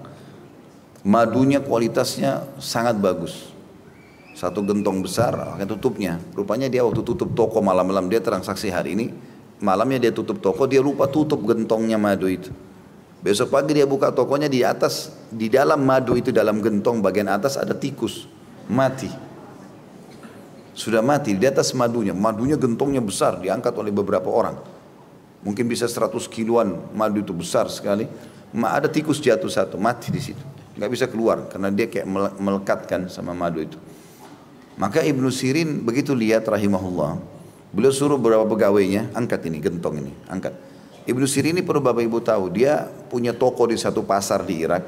[1.00, 3.56] Madunya kualitasnya sangat bagus.
[4.36, 6.20] Satu gentong besar akan tutupnya.
[6.36, 9.06] Rupanya dia waktu tutup toko malam-malam dia transaksi hari ini.
[9.64, 12.52] Malamnya dia tutup toko, dia lupa tutup gentongnya madu itu.
[13.24, 17.56] Besok pagi dia buka tokonya di atas, di dalam madu itu dalam gentong bagian atas
[17.56, 18.28] ada tikus.
[18.68, 19.33] Mati
[20.74, 22.12] sudah mati di atas madunya.
[22.12, 24.58] Madunya gentongnya besar, diangkat oleh beberapa orang.
[25.46, 28.10] Mungkin bisa 100 kiloan madu itu besar sekali.
[28.54, 30.42] Ma ada tikus jatuh satu, mati di situ.
[30.74, 32.06] Nggak bisa keluar karena dia kayak
[32.38, 33.78] melekatkan sama madu itu.
[34.74, 37.22] Maka Ibnu Sirin begitu lihat rahimahullah.
[37.70, 40.54] Beliau suruh beberapa pegawainya, angkat ini, gentong ini, angkat.
[41.06, 44.82] Ibnu Sirin ini perlu Bapak Ibu tahu, dia punya toko di satu pasar di Irak.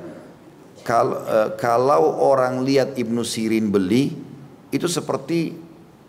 [0.86, 4.14] Kalau, uh, kalau orang lihat Ibnu Sirin beli,
[4.70, 5.65] itu seperti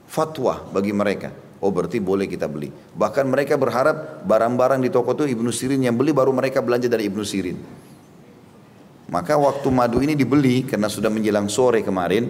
[0.07, 1.29] fatwa bagi mereka.
[1.57, 2.69] Oh berarti boleh kita beli.
[2.71, 7.09] Bahkan mereka berharap barang-barang di toko itu Ibnu Sirin yang beli baru mereka belanja dari
[7.09, 7.57] Ibnu Sirin.
[9.07, 12.29] Maka waktu madu ini dibeli karena sudah menjelang sore kemarin,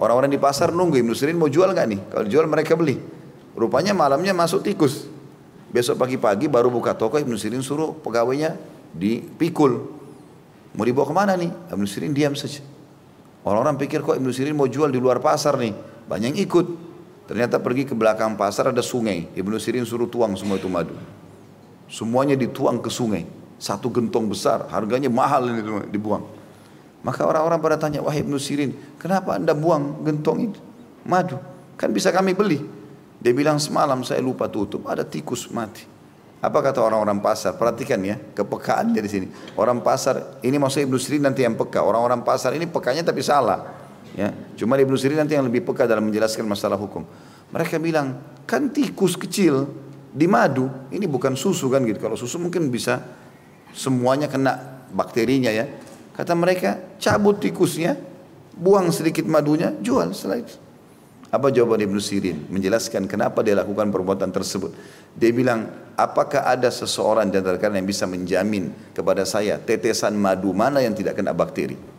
[0.00, 2.00] orang-orang di pasar nunggu Ibnu Sirin mau jual nggak nih?
[2.10, 2.98] Kalau jual mereka beli.
[3.54, 5.06] Rupanya malamnya masuk tikus.
[5.70, 8.58] Besok pagi-pagi baru buka toko Ibnu Sirin suruh pegawainya
[8.96, 9.94] dipikul.
[10.74, 11.52] Mau dibawa ke mana nih?
[11.70, 12.60] Ibnu Sirin diam saja.
[13.46, 15.70] Orang-orang pikir kok Ibnu Sirin mau jual di luar pasar nih.
[16.10, 16.85] Banyak yang ikut.
[17.26, 19.26] Ternyata pergi ke belakang pasar ada sungai.
[19.34, 20.94] Ibnu Sirin suruh tuang semua itu madu.
[21.90, 23.26] Semuanya dituang ke sungai.
[23.58, 26.22] Satu gentong besar, harganya mahal ini dibuang.
[27.02, 30.60] Maka orang-orang pada tanya, wahai Ibnu Sirin, kenapa anda buang gentong itu?
[31.06, 31.38] Madu,
[31.78, 32.62] kan bisa kami beli.
[33.22, 35.86] Dia bilang semalam saya lupa tutup, ada tikus mati.
[36.42, 37.56] Apa kata orang-orang pasar?
[37.56, 39.26] Perhatikan ya, kepekaan di sini.
[39.56, 41.80] Orang pasar, ini maksudnya Ibnu Sirin nanti yang peka.
[41.80, 43.75] Orang-orang pasar ini pekanya tapi salah.
[44.16, 47.04] Ya, cuma Ibnu Sirin nanti yang lebih peka dalam menjelaskan masalah hukum.
[47.52, 48.16] Mereka bilang,
[48.48, 49.68] kan tikus kecil
[50.08, 52.00] di madu, ini bukan susu kan gitu.
[52.00, 53.04] Kalau susu mungkin bisa
[53.76, 54.56] semuanya kena
[54.88, 55.68] bakterinya ya.
[56.16, 57.92] Kata mereka, cabut tikusnya,
[58.56, 60.56] buang sedikit madunya, jual setelah itu.
[61.28, 62.48] Apa jawaban Ibnu Sirin?
[62.48, 64.72] Menjelaskan kenapa dia lakukan perbuatan tersebut.
[65.12, 70.56] Dia bilang, apakah ada seseorang di antara kalian yang bisa menjamin kepada saya tetesan madu
[70.56, 71.95] mana yang tidak kena bakteri?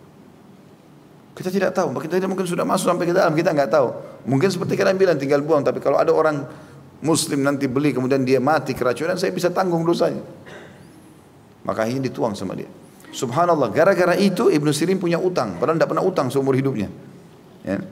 [1.37, 3.93] Kita tidak tahu, kita tidak mungkin sudah masuk sampai ke dalam, kita nggak tahu.
[4.25, 6.41] Mungkin seperti kalian bilang tinggal buang, tapi kalau ada orang
[7.05, 10.25] muslim nanti beli kemudian dia mati keracunan, saya bisa tanggung dosanya.
[11.61, 12.65] Maka ini dituang sama dia.
[13.13, 16.89] Subhanallah, gara-gara itu Ibnu Sirin punya utang, padahal tidak pernah utang seumur hidupnya.
[17.61, 17.85] Ya.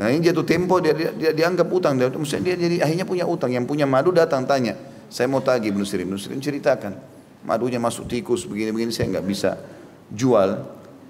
[0.00, 3.52] Karena ini jatuh tempo dia, dia, dia dianggap utang, dia, dia jadi akhirnya punya utang.
[3.52, 4.74] Yang punya madu datang tanya,
[5.12, 6.08] saya mau tagih Ibnu Sirin.
[6.08, 6.96] Ibnu Sirin ceritakan,
[7.44, 9.60] madunya masuk tikus begini-begini saya nggak bisa
[10.08, 10.64] jual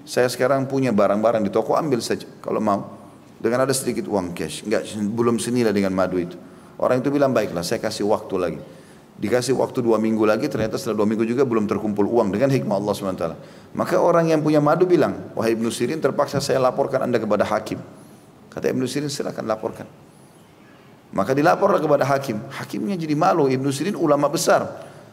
[0.05, 2.81] saya sekarang punya barang-barang di toko ambil saja kalau mau.
[3.35, 4.63] Dengan ada sedikit uang cash.
[4.63, 6.39] Enggak belum senilai dengan madu itu.
[6.79, 8.61] Orang itu bilang baiklah saya kasih waktu lagi.
[9.15, 12.75] Dikasih waktu dua minggu lagi ternyata setelah dua minggu juga belum terkumpul uang dengan hikmah
[12.75, 13.25] Allah SWT
[13.71, 17.79] maka orang yang punya madu bilang wahai Ibnu Sirin terpaksa saya laporkan anda kepada hakim.
[18.51, 19.87] Kata Ibnu Sirin silakan laporkan.
[21.15, 22.43] Maka dilaporlah kepada hakim.
[22.51, 23.47] Hakimnya jadi malu.
[23.47, 24.67] Ibnu Sirin ulama besar.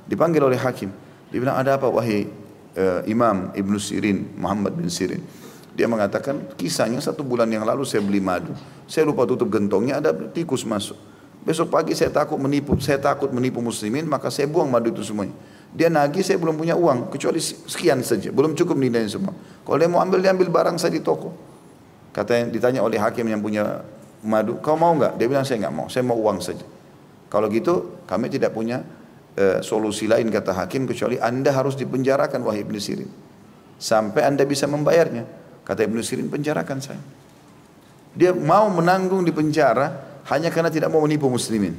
[0.06, 0.90] Dipanggil oleh hakim.
[1.30, 2.26] Dia bilang ada apa wahai
[2.76, 5.22] uh, Imam Ibn Sirin, Muhammad bin Sirin.
[5.72, 8.52] Dia mengatakan kisahnya satu bulan yang lalu saya beli madu.
[8.84, 10.96] Saya lupa tutup gentongnya ada tikus masuk.
[11.42, 15.34] Besok pagi saya takut menipu, saya takut menipu muslimin maka saya buang madu itu semuanya.
[15.72, 19.32] Dia nagih saya belum punya uang kecuali sekian saja, belum cukup nilainya semua.
[19.64, 21.32] Kalau dia mau ambil dia ambil barang saya di toko.
[22.12, 23.80] Kata yang ditanya oleh hakim yang punya
[24.20, 25.16] madu, kau mau nggak?
[25.16, 26.62] Dia bilang saya nggak mau, saya mau uang saja.
[27.32, 28.84] Kalau gitu kami tidak punya
[29.36, 33.10] e, solusi lain kata hakim kecuali anda harus dipenjarakan wahai Ibn Sirin.
[33.82, 35.26] Sampai anda bisa membayarnya.
[35.62, 37.02] Kata Ibn Sirin penjarakan saya.
[38.12, 41.74] Dia mau menanggung di penjara hanya karena tidak mau menipu muslimin.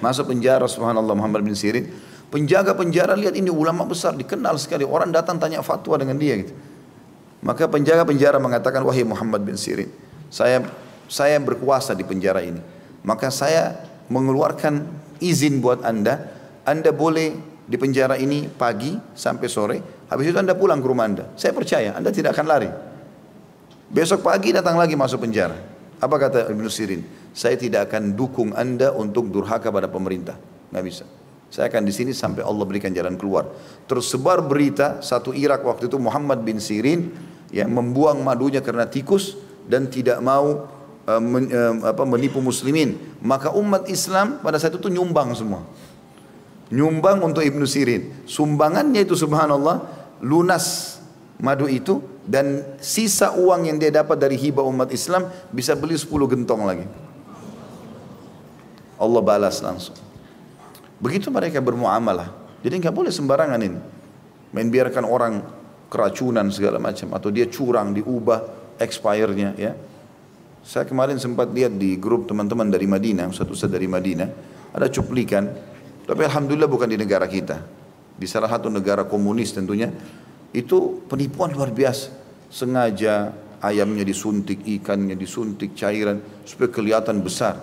[0.00, 1.92] Masuk penjara subhanallah Muhammad bin Sirin.
[2.30, 4.86] Penjaga penjara lihat ini ulama besar dikenal sekali.
[4.86, 6.54] Orang datang tanya fatwa dengan dia gitu.
[7.44, 9.90] Maka penjaga penjara mengatakan wahai Muhammad bin Sirin
[10.30, 10.62] saya
[11.10, 12.62] saya berkuasa di penjara ini.
[13.02, 14.86] Maka saya mengeluarkan
[15.20, 16.18] izin buat Anda,
[16.64, 17.36] Anda boleh
[17.70, 19.76] di penjara ini pagi sampai sore,
[20.10, 21.24] habis itu Anda pulang ke rumah Anda.
[21.38, 22.70] Saya percaya Anda tidak akan lari.
[23.90, 25.54] Besok pagi datang lagi masuk penjara.
[26.00, 27.02] Apa kata Ibn Sirin?
[27.30, 30.34] Saya tidak akan dukung Anda untuk durhaka pada pemerintah.
[30.74, 31.04] Nggak bisa.
[31.50, 33.50] Saya akan di sini sampai Allah berikan jalan keluar.
[33.90, 37.10] Terus sebar berita satu Irak waktu itu Muhammad bin Sirin
[37.50, 39.34] yang membuang madunya karena tikus
[39.66, 40.70] dan tidak mau
[41.06, 42.98] men, uh, apa, menipu muslimin.
[43.24, 45.64] Maka umat Islam pada saat itu nyumbang semua.
[46.70, 48.26] Nyumbang untuk Ibnu Sirin.
[48.28, 49.82] Sumbangannya itu subhanallah
[50.22, 50.98] lunas
[51.40, 56.06] madu itu dan sisa uang yang dia dapat dari hibah umat Islam bisa beli 10
[56.30, 56.86] gentong lagi.
[59.00, 59.96] Allah balas langsung.
[61.00, 62.30] Begitu mereka bermuamalah.
[62.60, 63.80] Jadi nggak boleh sembarangan ini.
[64.52, 65.40] Main biarkan orang
[65.88, 68.44] keracunan segala macam atau dia curang diubah
[68.76, 69.72] expire-nya ya.
[70.60, 74.28] Saya kemarin sempat lihat di grup teman-teman dari Madinah, satu ustaz dari Madinah,
[74.76, 75.48] ada cuplikan,
[76.04, 77.64] tapi alhamdulillah bukan di negara kita.
[78.20, 79.88] Di salah satu negara komunis tentunya,
[80.52, 82.12] itu penipuan luar biasa.
[82.50, 83.32] Sengaja
[83.64, 87.56] ayamnya disuntik, ikannya disuntik, cairan supaya kelihatan besar.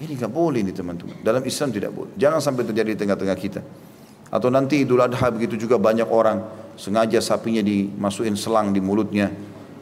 [0.00, 1.20] Ini nggak boleh ini teman-teman.
[1.20, 2.16] Dalam Islam tidak boleh.
[2.16, 3.60] Jangan sampai terjadi di tengah-tengah kita.
[4.32, 6.40] Atau nanti Idul Adha begitu juga banyak orang
[6.80, 9.28] sengaja sapinya dimasukin selang di mulutnya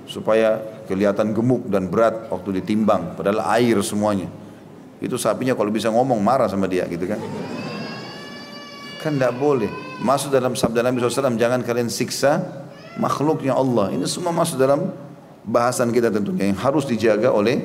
[0.09, 4.27] supaya kelihatan gemuk dan berat waktu ditimbang padahal air semuanya.
[4.99, 7.23] Itu sapinya kalau bisa ngomong marah sama dia gitu kan.
[8.99, 9.71] Kan tidak boleh.
[10.03, 12.43] Masuk dalam sabda Nabi SAW jangan kalian siksa
[12.99, 13.95] makhluknya Allah.
[13.95, 14.91] Ini semua masuk dalam
[15.47, 17.63] bahasan kita tentunya yang harus dijaga oleh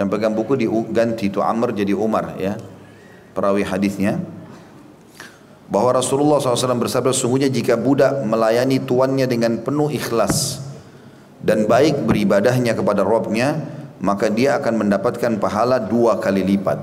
[0.00, 2.56] yang pegang buku diganti itu Amr jadi Umar ya
[3.36, 4.16] perawi hadisnya
[5.68, 10.64] bahwa Rasulullah SAW bersabda sungguhnya jika budak melayani tuannya dengan penuh ikhlas
[11.44, 13.56] dan baik beribadahnya kepada Robnya
[14.00, 16.80] maka dia akan mendapatkan pahala dua kali lipat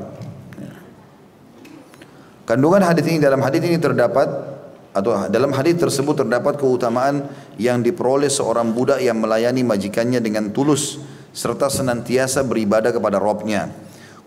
[2.46, 4.56] kandungan hadis ini dalam hadis ini terdapat
[4.96, 7.28] atau dalam hadis tersebut terdapat keutamaan
[7.60, 11.04] yang diperoleh seorang budak yang melayani majikannya dengan tulus
[11.36, 13.68] serta senantiasa beribadah kepada Robnya.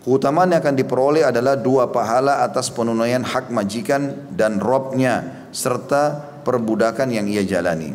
[0.07, 7.11] Keutamaan yang akan diperoleh adalah dua pahala atas penunaian hak majikan dan Robnya serta perbudakan
[7.11, 7.93] yang ia jalani.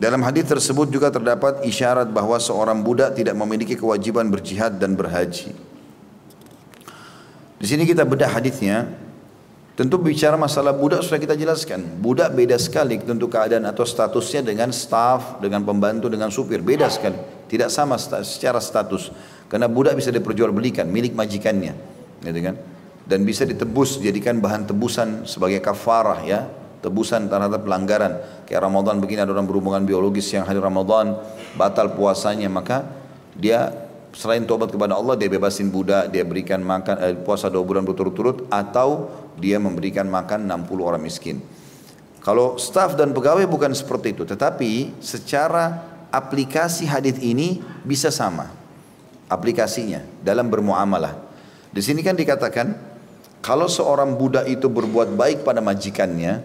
[0.00, 5.52] Dalam hadis tersebut juga terdapat isyarat bahwa seorang budak tidak memiliki kewajiban berjihad dan berhaji.
[7.60, 8.88] Di sini kita bedah hadisnya.
[9.76, 11.80] Tentu bicara masalah budak sudah kita jelaskan.
[12.04, 16.60] Budak beda sekali tentu keadaan atau statusnya dengan staff, dengan pembantu, dengan supir.
[16.60, 17.16] Beda sekali.
[17.48, 19.08] Tidak sama secara status.
[19.50, 21.74] Karena budak bisa diperjualbelikan milik majikannya,
[22.22, 22.54] gitu kan?
[23.02, 26.46] Dan bisa ditebus jadikan bahan tebusan sebagai kafarah ya,
[26.78, 28.46] tebusan terhadap pelanggaran.
[28.46, 31.18] Kayak Ramadan begini ada orang berhubungan biologis yang hari Ramadan
[31.58, 32.86] batal puasanya maka
[33.34, 33.74] dia
[34.14, 38.46] selain tobat kepada Allah dia bebasin budak, dia berikan makan eh, puasa dua bulan berturut-turut
[38.54, 41.42] atau dia memberikan makan 60 orang miskin.
[42.22, 48.59] Kalau staf dan pegawai bukan seperti itu, tetapi secara aplikasi hadis ini bisa sama
[49.30, 51.14] aplikasinya dalam bermuamalah.
[51.70, 52.74] Di sini kan dikatakan
[53.40, 56.42] kalau seorang budak itu berbuat baik pada majikannya,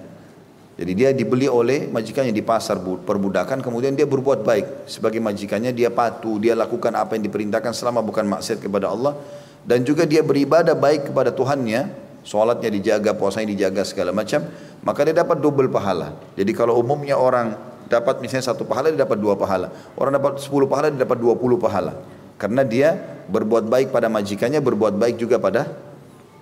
[0.77, 5.89] jadi dia dibeli oleh majikannya di pasar perbudakan, kemudian dia berbuat baik sebagai majikannya, dia
[5.89, 9.17] patuh, dia lakukan apa yang diperintahkan selama bukan maksiat kepada Allah,
[9.65, 11.89] dan juga dia beribadah baik kepada Tuhannya,
[12.23, 14.45] sholatnya dijaga, puasanya dijaga segala macam,
[14.85, 16.15] maka dia dapat double pahala.
[16.37, 17.57] Jadi kalau umumnya orang
[17.89, 19.69] dapat misalnya satu pahala dia dapat dua pahala.
[19.97, 21.97] Orang dapat sepuluh pahala dia dapat dua puluh pahala.
[22.35, 25.71] Karena dia berbuat baik pada majikannya, berbuat baik juga pada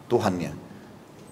[0.09, 0.51] Tuhannya.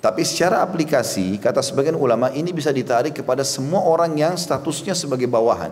[0.02, 5.30] Tapi secara aplikasi, kata sebagian ulama, ini bisa ditarik kepada semua orang yang statusnya sebagai
[5.30, 5.70] bawahan.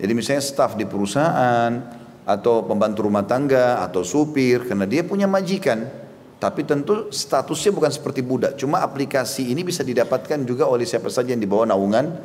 [0.00, 5.84] Jadi misalnya staf di perusahaan, atau pembantu rumah tangga, atau supir, karena dia punya majikan.
[6.40, 8.58] Tapi tentu statusnya bukan seperti budak.
[8.58, 12.18] Cuma aplikasi ini bisa didapatkan juga oleh siapa saja yang dibawa naungan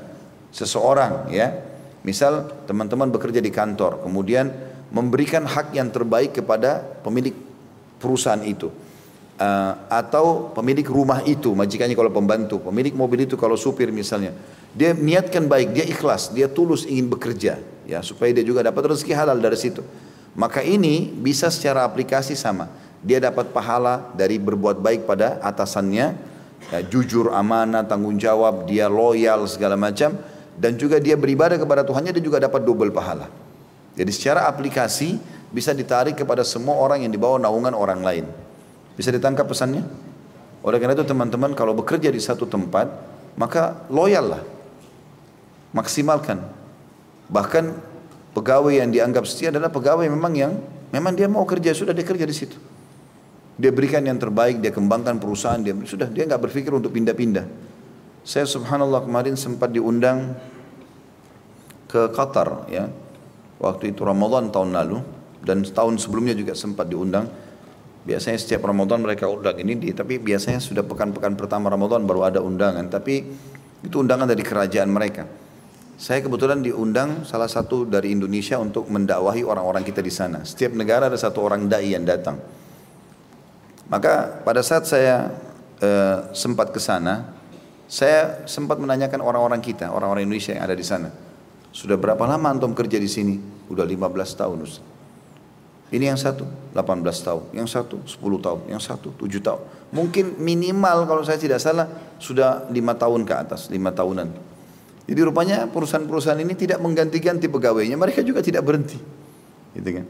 [0.50, 1.54] seseorang ya.
[2.02, 4.50] Misal teman-teman bekerja di kantor, kemudian
[4.89, 7.35] memberikan hak yang terbaik kepada pemilik
[7.99, 8.71] perusahaan itu.
[9.38, 14.33] uh, atau pemilik rumah itu, majikannya kalau pembantu, pemilik mobil itu kalau supir misalnya,
[14.73, 19.13] dia niatkan baik, dia ikhlas, dia tulus ingin bekerja, ya supaya dia juga dapat rezeki
[19.13, 19.81] halal dari situ.
[20.38, 22.69] Maka ini bisa secara aplikasi sama.
[23.01, 26.13] Dia dapat pahala dari berbuat baik pada atasannya,
[26.73, 30.13] ya, jujur, amanah, tanggung jawab, dia loyal segala macam,
[30.57, 33.29] dan juga dia beribadah kepada Tuhannya, dia juga dapat double pahala.
[33.98, 35.18] Jadi secara aplikasi
[35.50, 38.26] bisa ditarik kepada semua orang yang dibawa naungan orang lain.
[38.93, 39.82] Bisa ditangkap pesannya?
[40.62, 42.86] Oleh karena itu teman-teman kalau bekerja di satu tempat,
[43.34, 44.43] maka loyal lah.
[45.74, 46.45] Maksimalkan.
[47.30, 47.66] Bahkan
[48.38, 50.54] pegawai yang dianggap setia adalah pegawai memang yang
[50.93, 52.58] memang dia mau kerja, sudah dia kerja di situ.
[53.58, 57.45] Dia berikan yang terbaik, dia kembangkan perusahaan, dia sudah dia nggak berpikir untuk pindah-pindah.
[58.22, 60.38] Saya subhanallah kemarin sempat diundang
[61.89, 62.91] ke Qatar ya.
[63.58, 65.01] Waktu itu Ramadan tahun lalu
[65.41, 67.26] dan tahun sebelumnya juga sempat diundang.
[68.08, 72.39] Biasanya setiap Ramadan mereka undang ini, di, tapi biasanya sudah pekan-pekan pertama Ramadan baru ada
[72.39, 72.88] undangan.
[72.88, 73.16] Tapi
[73.84, 75.28] itu undangan dari kerajaan mereka.
[75.97, 80.45] Saya kebetulan diundang salah satu dari Indonesia untuk mendakwahi orang-orang kita di sana.
[80.45, 82.38] Setiap negara ada satu orang dai yang datang.
[83.89, 85.34] Maka pada saat saya
[85.82, 85.89] e,
[86.38, 87.34] sempat ke sana,
[87.89, 91.10] saya sempat menanyakan orang-orang kita, orang-orang Indonesia yang ada di sana.
[91.78, 93.38] Sudah berapa lama antum kerja di sini?
[93.69, 94.82] Udah 15 tahun Ustaz.
[95.93, 99.61] Ini yang satu 18 tahun, yang satu 10 tahun, yang satu 7 tahun.
[99.93, 101.86] Mungkin minimal kalau saya tidak salah
[102.17, 104.28] sudah lima tahun ke atas, lima tahunan.
[105.07, 108.99] Jadi rupanya perusahaan-perusahaan ini tidak mengganti-ganti pegawainya, mereka juga tidak berhenti.
[109.78, 110.05] Gitu kan?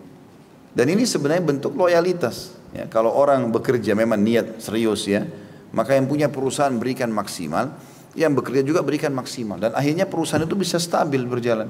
[0.71, 2.57] Dan ini sebenarnya bentuk loyalitas.
[2.73, 5.29] Ya, kalau orang bekerja memang niat serius ya,
[5.75, 7.75] maka yang punya perusahaan berikan maksimal,
[8.17, 9.61] yang bekerja juga berikan maksimal.
[9.61, 11.69] Dan akhirnya perusahaan itu bisa stabil berjalan.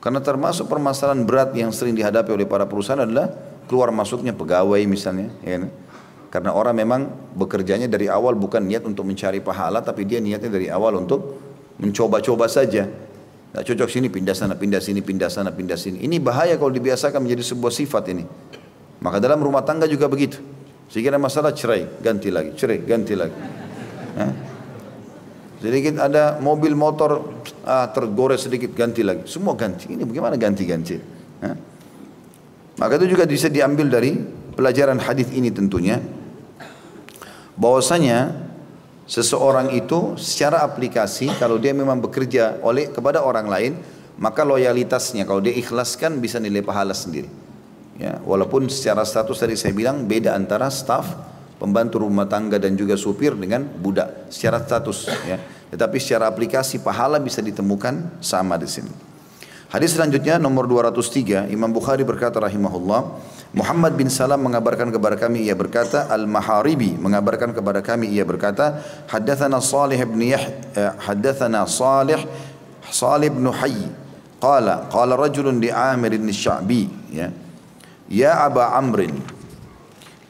[0.00, 3.28] Karena termasuk permasalahan berat yang sering dihadapi oleh para perusahaan adalah
[3.68, 5.28] keluar masuknya pegawai misalnya.
[5.44, 5.68] Ya, kan?
[6.32, 7.00] karena orang memang
[7.36, 11.36] bekerjanya dari awal bukan niat untuk mencari pahala, tapi dia niatnya dari awal untuk
[11.76, 12.88] mencoba-coba saja.
[13.50, 16.00] Tidak cocok sini, pindah sana, pindah sini, pindah sana, pindah sini.
[16.06, 18.24] Ini bahaya kalau dibiasakan menjadi sebuah sifat ini.
[19.02, 20.38] Maka dalam rumah tangga juga begitu.
[20.86, 23.34] Sehingga ada masalah cerai, ganti lagi, cerai, ganti lagi.
[25.60, 29.28] Sedikit ada mobil motor ah, tergores sedikit ganti lagi.
[29.28, 29.92] Semua ganti.
[29.92, 31.20] Ini bagaimana ganti-ganti?
[32.80, 34.16] Maka itu juga bisa diambil dari
[34.56, 36.00] pelajaran hadis ini tentunya.
[37.60, 38.32] Bahwasanya
[39.04, 43.72] seseorang itu secara aplikasi kalau dia memang bekerja oleh kepada orang lain
[44.16, 47.26] maka loyalitasnya kalau dia ikhlaskan bisa nilai pahala sendiri
[47.98, 51.10] ya walaupun secara status tadi saya bilang beda antara staf
[51.60, 55.36] pembantu rumah tangga dan juga supir dengan budak secara status ya.
[55.70, 58.90] Tetapi secara aplikasi pahala bisa ditemukan sama di sini.
[59.70, 63.06] Hadis selanjutnya nomor 203 Imam Bukhari berkata rahimahullah
[63.54, 69.62] Muhammad bin Salam mengabarkan kepada kami ia berkata Al-Maharibi mengabarkan kepada kami ia berkata haddatsana
[69.62, 70.42] Salih bin Yah
[70.74, 72.18] eh, haddatsana Salih
[72.90, 73.86] Salih bin Hayy
[74.42, 77.30] qala qala rajulun li Amir bin Sya'bi ya.
[78.10, 79.06] Ya Aba Amr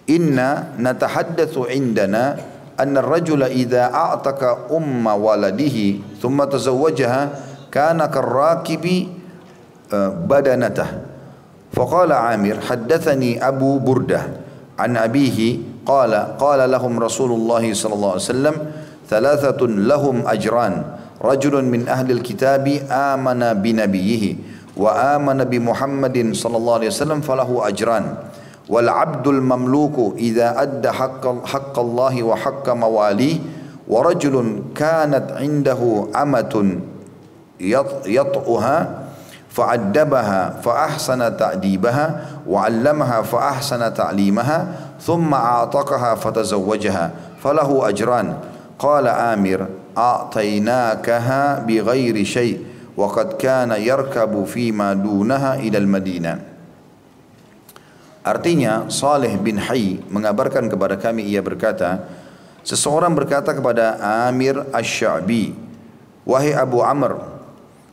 [0.09, 5.77] inna natahaddatsu indana أن الرجل إذا أعتق أم ولده
[6.21, 7.21] ثم تزوجها
[7.71, 8.85] كان كالراكب
[10.27, 10.87] بدنته
[11.73, 14.21] فقال عامر حدثني أبو بردة
[14.79, 18.55] عن أبيه قال قال لهم رسول الله صلى الله عليه وسلم
[19.09, 20.83] ثلاثة لهم أجران
[21.23, 24.35] رجل من أهل الكتاب آمن بنبيه
[24.77, 28.05] وآمن بمحمد صلى الله عليه وسلم فله أجران
[28.70, 33.38] والعبد المملوك إذا أدى حق, حق الله وحق مواليه
[33.88, 36.78] ورجل كانت عنده أمة
[38.06, 38.98] يطؤها
[39.50, 44.66] فعدبها فأحسن تأديبها وعلمها فأحسن تعليمها
[45.00, 47.10] ثم أعتقها فتزوجها
[47.42, 48.34] فله أجران.
[48.78, 49.66] قال آمر
[49.98, 52.64] أعطيناكها بغير شيء
[52.96, 56.49] وقد كان يركب فيما دونها إلى المدينة.
[58.30, 62.06] Artinya Saleh bin Hayy mengabarkan kepada kami ia berkata
[62.62, 63.98] Seseorang berkata kepada
[64.30, 65.50] Amir Ash-Sha'bi
[66.22, 67.40] Wahai Abu Amr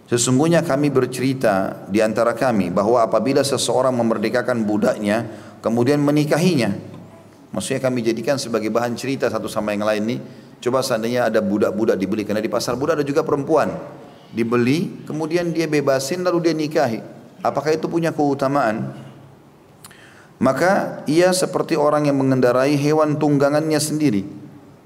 [0.07, 5.27] Sesungguhnya kami bercerita di antara kami bahwa apabila seseorang memerdekakan budaknya
[5.59, 6.71] kemudian menikahinya.
[7.51, 10.19] Maksudnya kami jadikan sebagai bahan cerita satu sama yang lain nih.
[10.63, 13.67] Coba seandainya ada budak-budak dibeli karena di pasar budak ada juga perempuan.
[14.31, 17.03] Dibeli kemudian dia bebasin lalu dia nikahi.
[17.43, 19.06] Apakah itu punya keutamaan?
[20.37, 24.21] Maka ia seperti orang yang mengendarai hewan tunggangannya sendiri.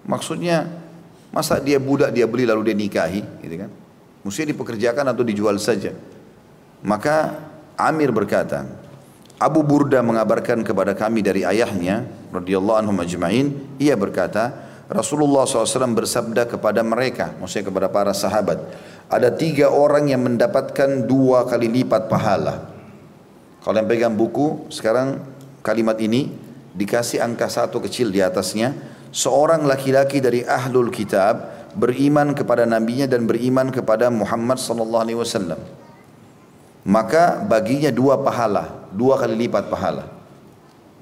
[0.08, 0.72] Maksudnya
[1.36, 3.70] masa dia budak dia beli lalu dia nikahi, gitu kan?
[4.24, 5.92] Mesti dipekerjakan atau dijual saja.
[6.82, 7.36] Maka
[7.76, 8.64] Amir berkata,
[9.42, 14.54] Abu Burda mengabarkan kepada kami dari ayahnya radhiyallahu anhu majma'in ia berkata
[14.86, 18.62] Rasulullah SAW bersabda kepada mereka maksudnya kepada para sahabat
[19.10, 22.70] ada tiga orang yang mendapatkan dua kali lipat pahala
[23.62, 25.22] kalau yang pegang buku sekarang
[25.62, 26.34] kalimat ini
[26.74, 28.74] dikasih angka satu kecil di atasnya
[29.14, 35.60] seorang laki-laki dari ahlul kitab beriman kepada nabinya dan beriman kepada Muhammad sallallahu alaihi wasallam
[36.84, 40.06] maka baginya dua pahala dua kali lipat pahala.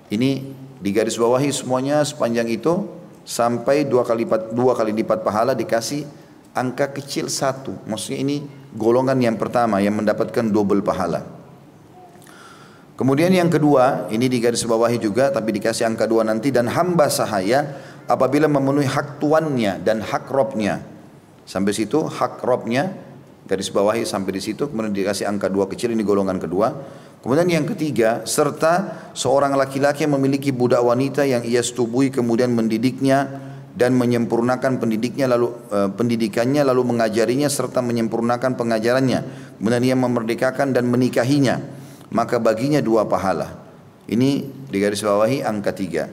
[0.10, 0.46] Ini
[0.80, 2.88] di garis bawahi semuanya sepanjang itu
[3.26, 6.06] sampai dua kali lipat dua kali lipat pahala dikasih
[6.54, 7.74] angka kecil satu.
[7.86, 8.38] Maksudnya ini
[8.74, 11.26] golongan yang pertama yang mendapatkan double pahala.
[13.00, 17.08] Kemudian yang kedua, ini di garis bawahi juga tapi dikasih angka dua nanti dan hamba
[17.08, 17.64] sahaya
[18.12, 20.84] apabila memenuhi hak tuannya dan hak robnya.
[21.48, 22.92] Sampai situ hak robnya
[23.48, 26.70] garis bawahi sampai di situ kemudian dikasih angka dua kecil ini golongan kedua
[27.20, 33.28] Kemudian yang ketiga, serta seorang laki-laki yang memiliki budak wanita yang ia setubui kemudian mendidiknya
[33.76, 39.20] dan menyempurnakan pendidiknya lalu e, pendidikannya lalu mengajarinya serta menyempurnakan pengajarannya.
[39.60, 41.60] Kemudian ia memerdekakan dan menikahinya,
[42.10, 43.58] maka baginya dua pahala.
[44.10, 44.30] Ini
[44.70, 46.10] di garis bawahi angka tiga.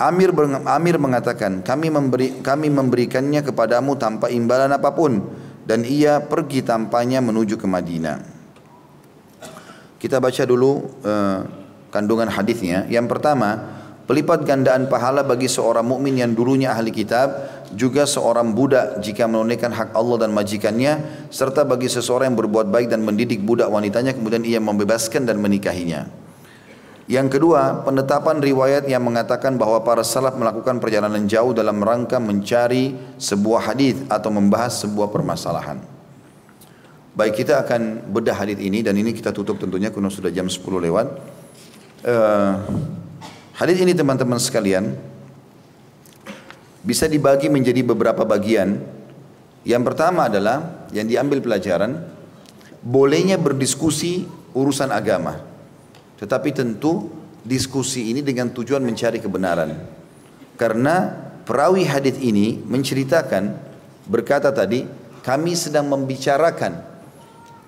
[0.00, 0.32] Amir
[0.64, 5.20] Amir mengatakan, kami memberi kami memberikannya kepadamu tanpa imbalan apa pun
[5.68, 8.18] dan ia pergi tanpanya menuju ke Madinah.
[10.00, 11.40] Kita baca dulu uh,
[11.92, 12.88] kandungan hadisnya.
[12.88, 13.79] Yang pertama,
[14.10, 17.30] pelipat gandaan pahala bagi seorang mukmin yang dulunya ahli kitab,
[17.70, 20.98] juga seorang budak jika menunaikan hak Allah dan majikannya,
[21.30, 26.10] serta bagi seseorang yang berbuat baik dan mendidik budak wanitanya kemudian ia membebaskan dan menikahinya.
[27.06, 33.14] Yang kedua, penetapan riwayat yang mengatakan bahwa para salaf melakukan perjalanan jauh dalam rangka mencari
[33.14, 35.78] sebuah hadis atau membahas sebuah permasalahan.
[37.14, 40.58] Baik kita akan bedah hadis ini dan ini kita tutup tentunya karena sudah jam 10
[40.90, 41.06] lewat.
[42.02, 42.54] Uh,
[43.60, 44.96] hadis ini teman-teman sekalian
[46.80, 48.80] bisa dibagi menjadi beberapa bagian.
[49.60, 52.00] Yang pertama adalah yang diambil pelajaran
[52.80, 54.24] bolehnya berdiskusi
[54.56, 55.36] urusan agama.
[56.16, 57.12] Tetapi tentu
[57.44, 59.76] diskusi ini dengan tujuan mencari kebenaran.
[60.56, 61.12] Karena
[61.44, 63.52] perawi hadis ini menceritakan
[64.08, 64.88] berkata tadi
[65.20, 66.80] kami sedang membicarakan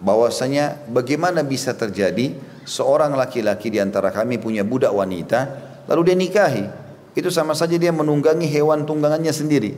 [0.00, 2.32] bahwasanya bagaimana bisa terjadi
[2.64, 6.64] seorang laki-laki di antara kami punya budak wanita lalu dia nikahi.
[7.12, 9.76] Itu sama saja dia menunggangi hewan tunggangannya sendiri.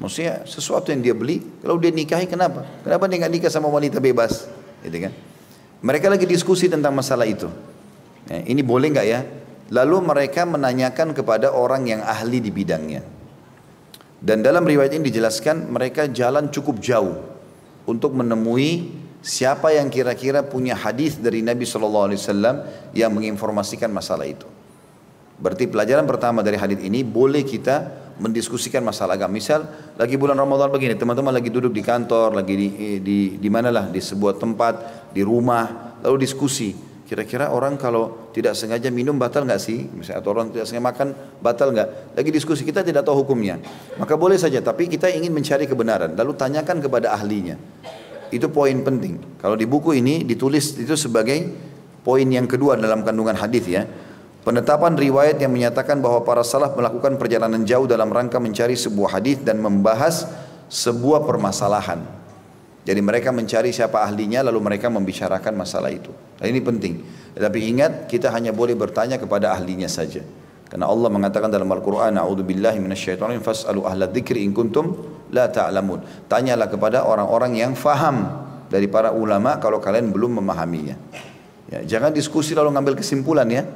[0.00, 2.64] Maksudnya sesuatu yang dia beli lalu dia nikahi kenapa?
[2.80, 4.48] Kenapa dia nggak nikah sama wanita bebas?
[4.80, 5.12] Gitu kan?
[5.80, 7.48] Mereka lagi diskusi tentang masalah itu.
[8.28, 9.20] Ya, ini boleh nggak ya?
[9.70, 13.04] Lalu mereka menanyakan kepada orang yang ahli di bidangnya.
[14.20, 17.16] Dan dalam riwayat ini dijelaskan mereka jalan cukup jauh
[17.88, 22.56] untuk menemui Siapa yang kira-kira punya hadis dari Nabi Shallallahu Alaihi Wasallam
[22.96, 24.48] yang menginformasikan masalah itu?
[25.40, 29.40] Berarti pelajaran pertama dari hadis ini boleh kita mendiskusikan masalah agama.
[29.40, 29.64] Misal
[29.96, 32.68] lagi bulan Ramadan begini, teman-teman lagi duduk di kantor, lagi di
[33.00, 36.92] di di mana lah di sebuah tempat, di rumah, lalu diskusi.
[37.10, 39.82] Kira-kira orang kalau tidak sengaja minum batal nggak sih?
[39.82, 41.08] Misalnya atau orang tidak sengaja makan
[41.42, 42.14] batal nggak?
[42.14, 43.58] Lagi diskusi kita tidak tahu hukumnya.
[43.98, 46.14] Maka boleh saja, tapi kita ingin mencari kebenaran.
[46.14, 47.58] Lalu tanyakan kepada ahlinya.
[48.30, 49.42] Itu poin penting.
[49.42, 51.50] Kalau di buku ini ditulis itu sebagai
[52.06, 53.82] poin yang kedua dalam kandungan hadis ya.
[54.40, 59.44] Penetapan riwayat yang menyatakan bahwa para salaf melakukan perjalanan jauh dalam rangka mencari sebuah hadis
[59.44, 60.24] dan membahas
[60.72, 62.00] sebuah permasalahan.
[62.80, 66.08] Jadi mereka mencari siapa ahlinya lalu mereka membicarakan masalah itu.
[66.40, 66.94] Dan ini penting.
[67.36, 70.24] Tetapi ingat kita hanya boleh bertanya kepada ahlinya saja.
[70.70, 74.96] Karena Allah mengatakan dalam Al-Quran, A'udzubillahi minasyaitonir fas'alu ahla dzikri in kuntum
[75.34, 76.30] la ta'lamun.
[76.30, 80.96] Tanyalah kepada orang-orang yang faham dari para ulama kalau kalian belum memahaminya.
[81.68, 83.66] Ya, jangan diskusi lalu ngambil kesimpulan ya.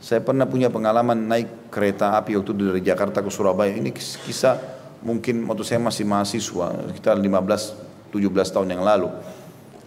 [0.00, 3.76] Saya pernah punya pengalaman naik kereta api waktu dari Jakarta ke Surabaya.
[3.76, 4.56] Ini kisah
[5.04, 9.12] mungkin waktu saya masih mahasiswa, sekitar 15 17 tahun yang lalu.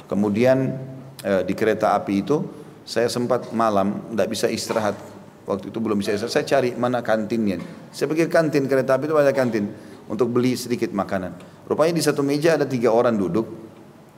[0.05, 0.77] Kemudian
[1.25, 2.45] eh, di kereta api itu
[2.85, 4.95] saya sempat malam tidak bisa istirahat
[5.43, 7.59] Waktu itu belum bisa saya cari mana kantinnya.
[7.91, 9.75] Saya ke kantin kereta api itu ada kantin
[10.07, 11.35] untuk beli sedikit makanan.
[11.67, 13.43] Rupanya di satu meja ada tiga orang duduk.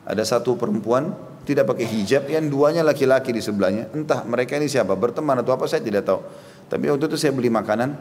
[0.06, 3.94] Ada satu perempuan tidak pakai hijab, yang duanya laki-laki di sebelahnya.
[3.94, 6.20] Entah mereka ini siapa, berteman atau apa saya tidak tahu.
[6.66, 7.94] Tapi waktu itu saya beli makanan,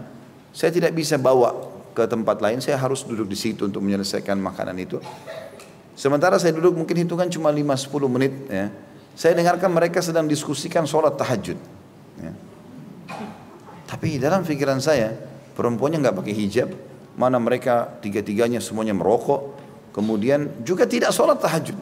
[0.51, 1.53] saya tidak bisa bawa
[1.93, 4.99] ke tempat lain, saya harus duduk di situ untuk menyelesaikan makanan itu.
[5.95, 8.67] Sementara saya duduk mungkin hitungan cuma 5-10 menit ya.
[9.15, 11.55] Saya dengarkan mereka sedang diskusikan sholat tahajud.
[12.19, 12.33] Ya.
[13.87, 15.15] Tapi dalam pikiran saya,
[15.55, 16.75] perempuannya nggak pakai hijab,
[17.15, 19.55] mana mereka tiga-tiganya semuanya merokok,
[19.95, 21.79] kemudian juga tidak sholat tahajud.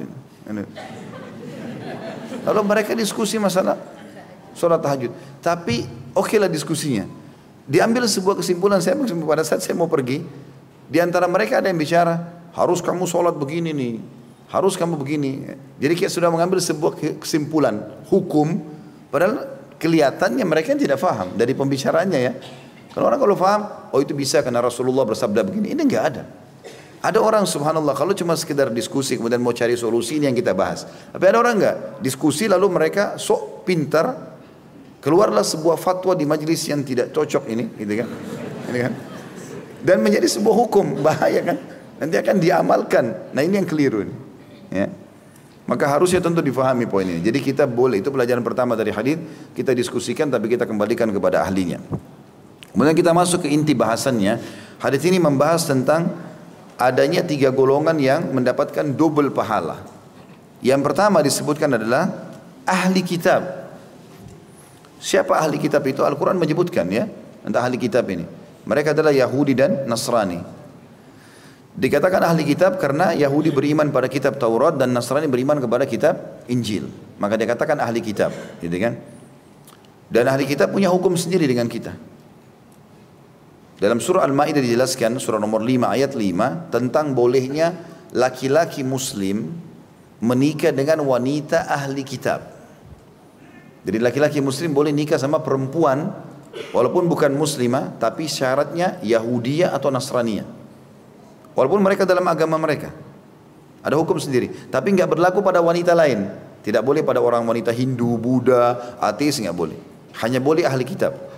[2.43, 3.79] Lalu mereka diskusi masalah
[4.53, 5.13] sholat tahajud.
[5.41, 7.07] Tapi oke okay lah diskusinya.
[7.63, 10.23] Diambil sebuah kesimpulan saya pada saat saya mau pergi.
[10.93, 12.21] Di antara mereka ada yang bicara,
[12.53, 13.95] harus kamu sholat begini nih.
[14.53, 15.49] Harus kamu begini.
[15.81, 17.81] Jadi kita sudah mengambil sebuah kesimpulan
[18.13, 18.61] hukum.
[19.09, 19.49] Padahal
[19.81, 22.33] kelihatannya mereka tidak faham dari pembicaraannya ya.
[22.93, 25.73] Kalau orang kalau faham, oh itu bisa karena Rasulullah bersabda begini.
[25.73, 26.23] Ini enggak ada.
[27.03, 30.87] Ada orang subhanallah kalau cuma sekedar diskusi kemudian mau cari solusi ini yang kita bahas.
[30.87, 34.39] Tapi ada orang enggak diskusi lalu mereka sok pintar
[35.03, 38.09] keluarlah sebuah fatwa di majelis yang tidak cocok ini, gitu kan?
[38.71, 38.93] Ini kan?
[39.83, 41.59] Dan menjadi sebuah hukum bahaya kan?
[41.99, 43.35] Nanti akan diamalkan.
[43.35, 44.15] Nah ini yang keliru ini.
[44.71, 44.87] Ya.
[45.67, 47.19] Maka harusnya tentu difahami poin ini.
[47.19, 49.19] Jadi kita boleh itu pelajaran pertama dari hadis
[49.59, 51.83] kita diskusikan tapi kita kembalikan kepada ahlinya.
[52.71, 54.39] Kemudian kita masuk ke inti bahasannya.
[54.79, 56.32] Hadis ini membahas tentang
[56.77, 59.83] adanya tiga golongan yang mendapatkan double pahala.
[60.63, 62.09] Yang pertama disebutkan adalah
[62.63, 63.43] ahli kitab.
[65.03, 66.07] Siapa ahli kitab itu?
[66.07, 67.11] Al-Quran menyebutkan ya,
[67.43, 68.23] tentang ahli kitab ini.
[68.63, 70.39] Mereka adalah Yahudi dan Nasrani.
[71.73, 76.87] Dikatakan ahli kitab karena Yahudi beriman pada kitab Taurat dan Nasrani beriman kepada kitab Injil.
[77.19, 78.31] Maka dikatakan ahli kitab,
[78.63, 79.01] gitu kan?
[80.13, 82.12] Dan ahli kitab punya hukum sendiri dengan kita.
[83.83, 87.75] Dalam surah Al-Maidah dijelaskan surah nomor 5 ayat 5 tentang bolehnya
[88.15, 89.51] laki-laki muslim
[90.23, 92.47] menikah dengan wanita ahli kitab.
[93.83, 96.15] Jadi laki-laki muslim boleh nikah sama perempuan
[96.71, 100.47] walaupun bukan muslimah tapi syaratnya Yahudiyah atau Nasraniyah.
[101.59, 102.95] Walaupun mereka dalam agama mereka.
[103.83, 106.31] Ada hukum sendiri, tapi nggak berlaku pada wanita lain.
[106.63, 109.75] Tidak boleh pada orang wanita Hindu, Buddha, ateis nggak boleh.
[110.23, 111.32] Hanya boleh ahli kitab.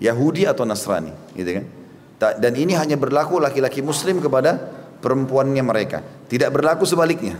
[0.00, 1.66] Yahudi atau Nasrani, gitu kan?
[2.38, 4.54] Dan ini hanya berlaku laki-laki Muslim kepada
[5.02, 5.98] perempuannya mereka.
[6.30, 7.34] Tidak berlaku sebaliknya.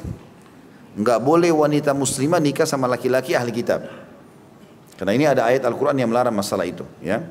[0.92, 3.86] Enggak boleh wanita muslimah nikah sama laki-laki ahli kitab.
[4.98, 6.84] Karena ini ada ayat Al-Quran yang melarang masalah itu.
[7.00, 7.24] Ya.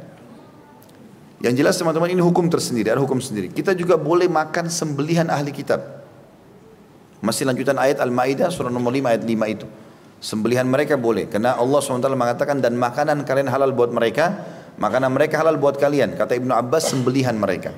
[1.44, 3.52] Yang jelas teman-teman ini hukum tersendiri, ada hukum sendiri.
[3.54, 6.02] Kita juga boleh makan sembelihan ahli kitab.
[7.22, 9.68] Masih lanjutan ayat Al-Ma'idah surah nomor 5 ayat 5 itu.
[10.22, 11.30] Sembelihan mereka boleh.
[11.30, 14.38] Karena Allah SWT mengatakan dan makanan kalian halal buat mereka
[14.82, 16.18] Makanan mereka halal buat kalian.
[16.18, 17.70] Kata Ibnu Abbas sembelihan mereka.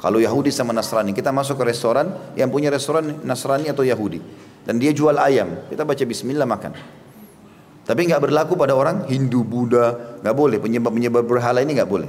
[0.00, 2.08] Kalau Yahudi sama Nasrani, kita masuk ke restoran,
[2.40, 4.18] yang punya restoran Nasrani atau Yahudi.
[4.64, 6.72] Dan dia jual ayam, kita baca bismillah makan.
[7.84, 10.56] Tapi nggak berlaku pada orang Hindu, Buddha, nggak boleh.
[10.56, 12.08] Penyebab-penyebab berhala ini nggak boleh.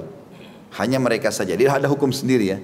[0.79, 1.53] Hanya mereka saja.
[1.53, 2.57] Dia ada hukum sendiri ya.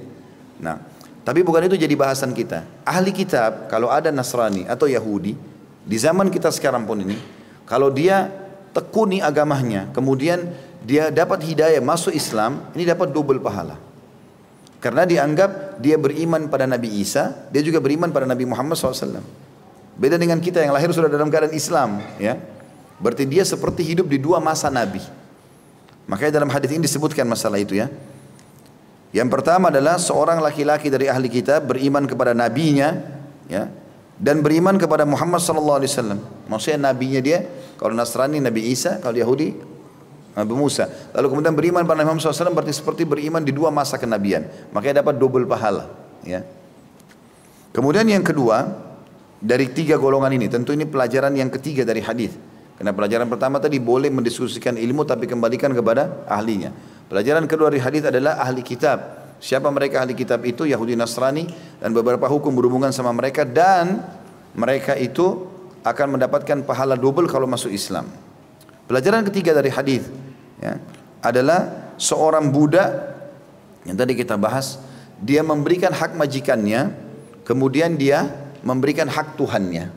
[0.63, 0.79] Nah,
[1.27, 2.63] tapi bukan itu jadi bahasan kita.
[2.87, 5.35] Ahli kitab, kalau ada Nasrani atau Yahudi,
[5.83, 7.19] di zaman kita sekarang pun ini,
[7.67, 8.31] kalau dia
[8.73, 13.77] tekuni agamanya, kemudian dia dapat hidayah masuk Islam, ini dapat double pahala.
[14.81, 19.21] Karena dianggap dia beriman pada Nabi Isa, dia juga beriman pada Nabi Muhammad SAW.
[19.93, 22.41] Beda dengan kita yang lahir sudah dalam keadaan Islam, ya.
[22.97, 25.03] Berarti dia seperti hidup di dua masa Nabi.
[26.09, 27.85] Makanya dalam hadis ini disebutkan masalah itu ya.
[29.13, 32.97] Yang pertama adalah seorang laki-laki dari ahli kita beriman kepada nabinya,
[33.45, 33.69] ya,
[34.17, 36.19] dan beriman kepada Muhammad sallallahu alaihi wasallam.
[36.49, 37.45] Maksudnya nabinya dia,
[37.77, 39.69] kalau Nasrani Nabi Isa, kalau Yahudi
[40.39, 40.87] Nabi Musa.
[41.11, 44.47] Lalu kemudian beriman pada Nabi Muhammad SAW berarti seperti beriman di dua masa kenabian.
[44.71, 45.91] Makanya dapat double pahala.
[46.23, 46.47] Ya.
[47.75, 48.65] Kemudian yang kedua,
[49.39, 52.33] dari tiga golongan ini, tentu ini pelajaran yang ketiga dari hadis.
[52.79, 56.71] Karena pelajaran pertama tadi boleh mendiskusikan ilmu tapi kembalikan kepada ahlinya.
[57.11, 59.19] Pelajaran kedua dari hadis adalah ahli kitab.
[59.43, 60.63] Siapa mereka ahli kitab itu?
[60.63, 61.43] Yahudi Nasrani
[61.83, 63.99] dan beberapa hukum berhubungan sama mereka dan
[64.55, 65.47] mereka itu
[65.83, 68.07] akan mendapatkan pahala double kalau masuk Islam.
[68.87, 70.07] Pelajaran ketiga dari hadis
[70.59, 70.79] ya,
[71.23, 73.09] adalah seorang budak
[73.87, 74.79] yang tadi kita bahas,
[75.19, 76.93] dia memberikan hak majikannya,
[77.47, 78.27] kemudian dia
[78.63, 79.91] memberikan hak Tuhannya.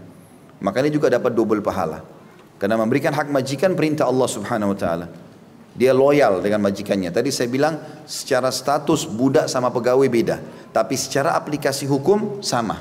[0.62, 2.06] Maka ini juga dapat double pahala.
[2.62, 5.06] Karena memberikan hak majikan perintah Allah Subhanahu wa taala.
[5.74, 7.10] Dia loyal dengan majikannya.
[7.10, 10.38] Tadi saya bilang secara status budak sama pegawai beda,
[10.70, 12.78] tapi secara aplikasi hukum sama.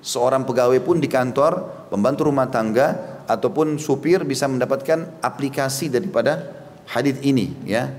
[0.00, 7.18] Seorang pegawai pun di kantor, pembantu rumah tangga ataupun supir bisa mendapatkan aplikasi daripada hadis
[7.20, 7.90] ini ya.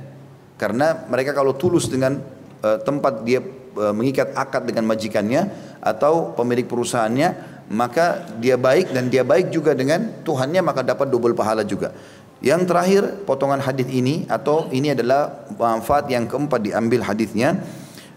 [0.57, 2.21] Karena mereka kalau tulus dengan
[2.61, 3.41] uh, tempat dia
[3.77, 5.49] uh, mengikat akad dengan majikannya
[5.81, 7.29] atau pemilik perusahaannya
[7.71, 11.95] maka dia baik dan dia baik juga dengan Tuhannya maka dapat double pahala juga.
[12.41, 17.61] Yang terakhir potongan hadis ini atau ini adalah manfaat yang keempat diambil hadisnya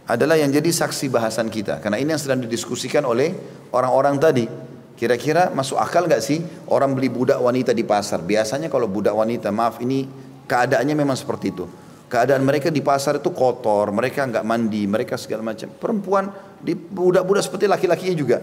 [0.05, 1.81] adalah yang jadi saksi bahasan kita.
[1.81, 3.33] Karena ini yang sedang didiskusikan oleh
[3.73, 4.47] orang-orang tadi.
[4.95, 6.41] Kira-kira masuk akal nggak sih
[6.71, 8.23] orang beli budak wanita di pasar?
[8.23, 10.07] Biasanya kalau budak wanita, maaf ini
[10.49, 11.67] keadaannya memang seperti itu.
[12.09, 15.67] Keadaan mereka di pasar itu kotor, mereka nggak mandi, mereka segala macam.
[15.73, 16.31] Perempuan
[16.63, 18.39] di budak-budak seperti laki-lakinya juga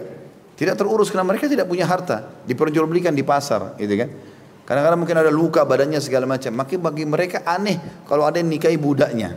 [0.52, 4.08] tidak terurus karena mereka tidak punya harta, diperjualbelikan di pasar, gitu kan?
[4.62, 6.54] Kadang-kadang mungkin ada luka badannya segala macam.
[6.54, 9.34] Maka bagi mereka aneh kalau ada yang nikahi budaknya.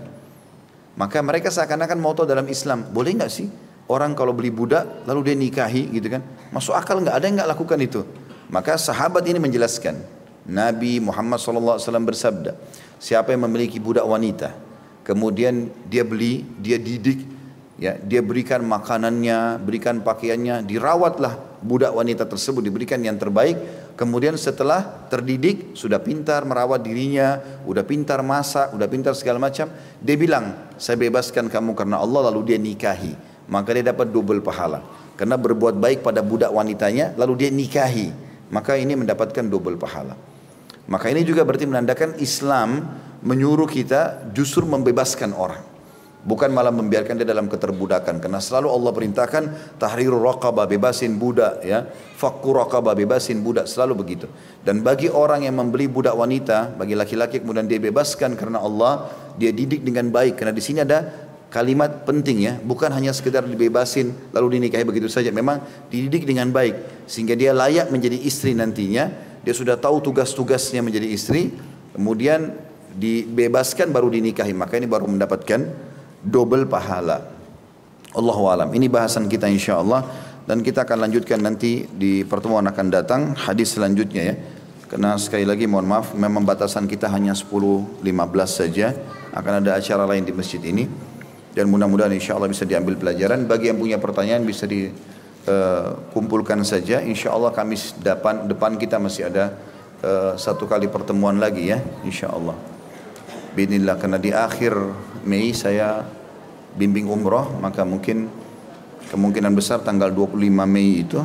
[0.96, 2.86] Maka mereka seakan-akan moto dalam Islam.
[2.94, 3.50] Boleh nggak sih
[3.90, 6.22] orang kalau beli budak lalu dia nikahi gitu kan?
[6.54, 7.16] Masuk akal nggak?
[7.18, 8.06] Ada yang nggak lakukan itu?
[8.54, 9.98] Maka sahabat ini menjelaskan.
[10.46, 12.54] Nabi Muhammad SAW bersabda,
[13.02, 14.54] siapa yang memiliki budak wanita,
[15.02, 17.26] kemudian dia beli, dia didik,
[17.82, 23.58] ya, dia berikan makanannya, berikan pakaiannya, dirawatlah budak wanita tersebut diberikan yang terbaik.
[23.98, 29.72] Kemudian setelah terdidik sudah pintar merawat dirinya udah pintar masak udah pintar segala macam
[30.04, 32.30] dia bilang saya bebaskan kamu karena Allah.
[32.30, 33.16] Lalu dia nikahi.
[33.48, 34.84] Maka dia dapat double pahala.
[35.16, 38.12] Karena berbuat baik pada budak wanitanya lalu dia nikahi.
[38.52, 40.35] Maka ini mendapatkan double pahala
[40.86, 42.86] maka ini juga berarti menandakan Islam
[43.26, 45.76] menyuruh kita justru membebaskan orang
[46.26, 48.18] Bukan malah membiarkan dia dalam keterbudakan.
[48.18, 49.44] Karena selalu Allah perintahkan
[49.78, 51.86] tahrirul raqabah bebasin budak ya.
[52.18, 54.26] Fakku raqabah bebasin budak selalu begitu.
[54.66, 59.06] Dan bagi orang yang membeli budak wanita, bagi laki-laki kemudian dia bebaskan karena Allah,
[59.38, 60.42] dia didik dengan baik.
[60.42, 65.30] Karena di sini ada kalimat penting ya, bukan hanya sekedar dibebasin lalu dinikahi begitu saja.
[65.30, 65.62] Memang
[65.94, 69.35] dididik dengan baik sehingga dia layak menjadi istri nantinya.
[69.46, 71.54] Dia sudah tahu tugas-tugasnya menjadi istri,
[71.94, 72.58] kemudian
[72.98, 74.58] dibebaskan baru dinikahi.
[74.58, 75.70] Maka ini baru mendapatkan
[76.26, 77.30] double pahala.
[78.16, 78.70] Allah alam.
[78.74, 80.02] Ini bahasan kita insya Allah
[80.48, 84.36] dan kita akan lanjutkan nanti di pertemuan akan datang hadis selanjutnya ya.
[84.86, 88.02] Karena sekali lagi mohon maaf memang batasan kita hanya 10-15
[88.48, 88.96] saja.
[89.36, 90.88] Akan ada acara lain di masjid ini.
[91.52, 93.44] Dan mudah-mudahan insya Allah bisa diambil pelajaran.
[93.46, 95.15] Bagi yang punya pertanyaan bisa dikumpulkan
[95.48, 97.02] uh, saja.
[97.02, 99.54] Insya Allah kami depan, depan kita masih ada
[100.02, 101.80] uh, satu kali pertemuan lagi ya.
[102.06, 102.58] Insya Allah.
[103.56, 104.76] Bismillah karena di akhir
[105.24, 106.04] Mei saya
[106.76, 108.28] bimbing umroh maka mungkin
[109.08, 110.36] kemungkinan besar tanggal 25
[110.68, 111.24] Mei itu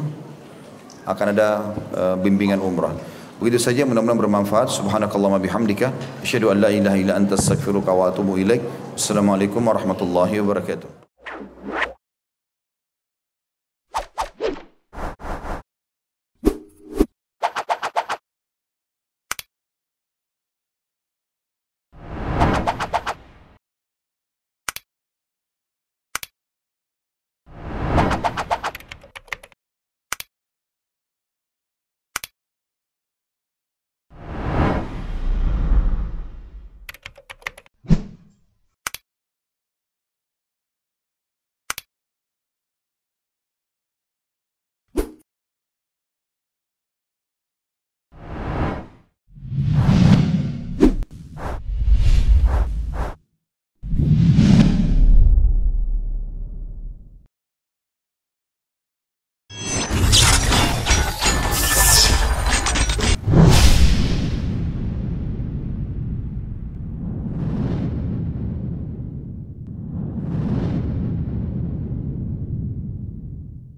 [1.03, 1.49] akan ada
[1.91, 2.95] uh, bimbingan umrah.
[3.41, 4.68] Begitu saja mudah-mudahan bermanfaat.
[4.68, 5.91] Subhanakallahumma bihamdika
[6.21, 8.61] asyhadu an la ilaha illa anta astaghfiruka wa atubu ilaik.
[8.95, 10.89] Assalamualaikum warahmatullahi wabarakatuh.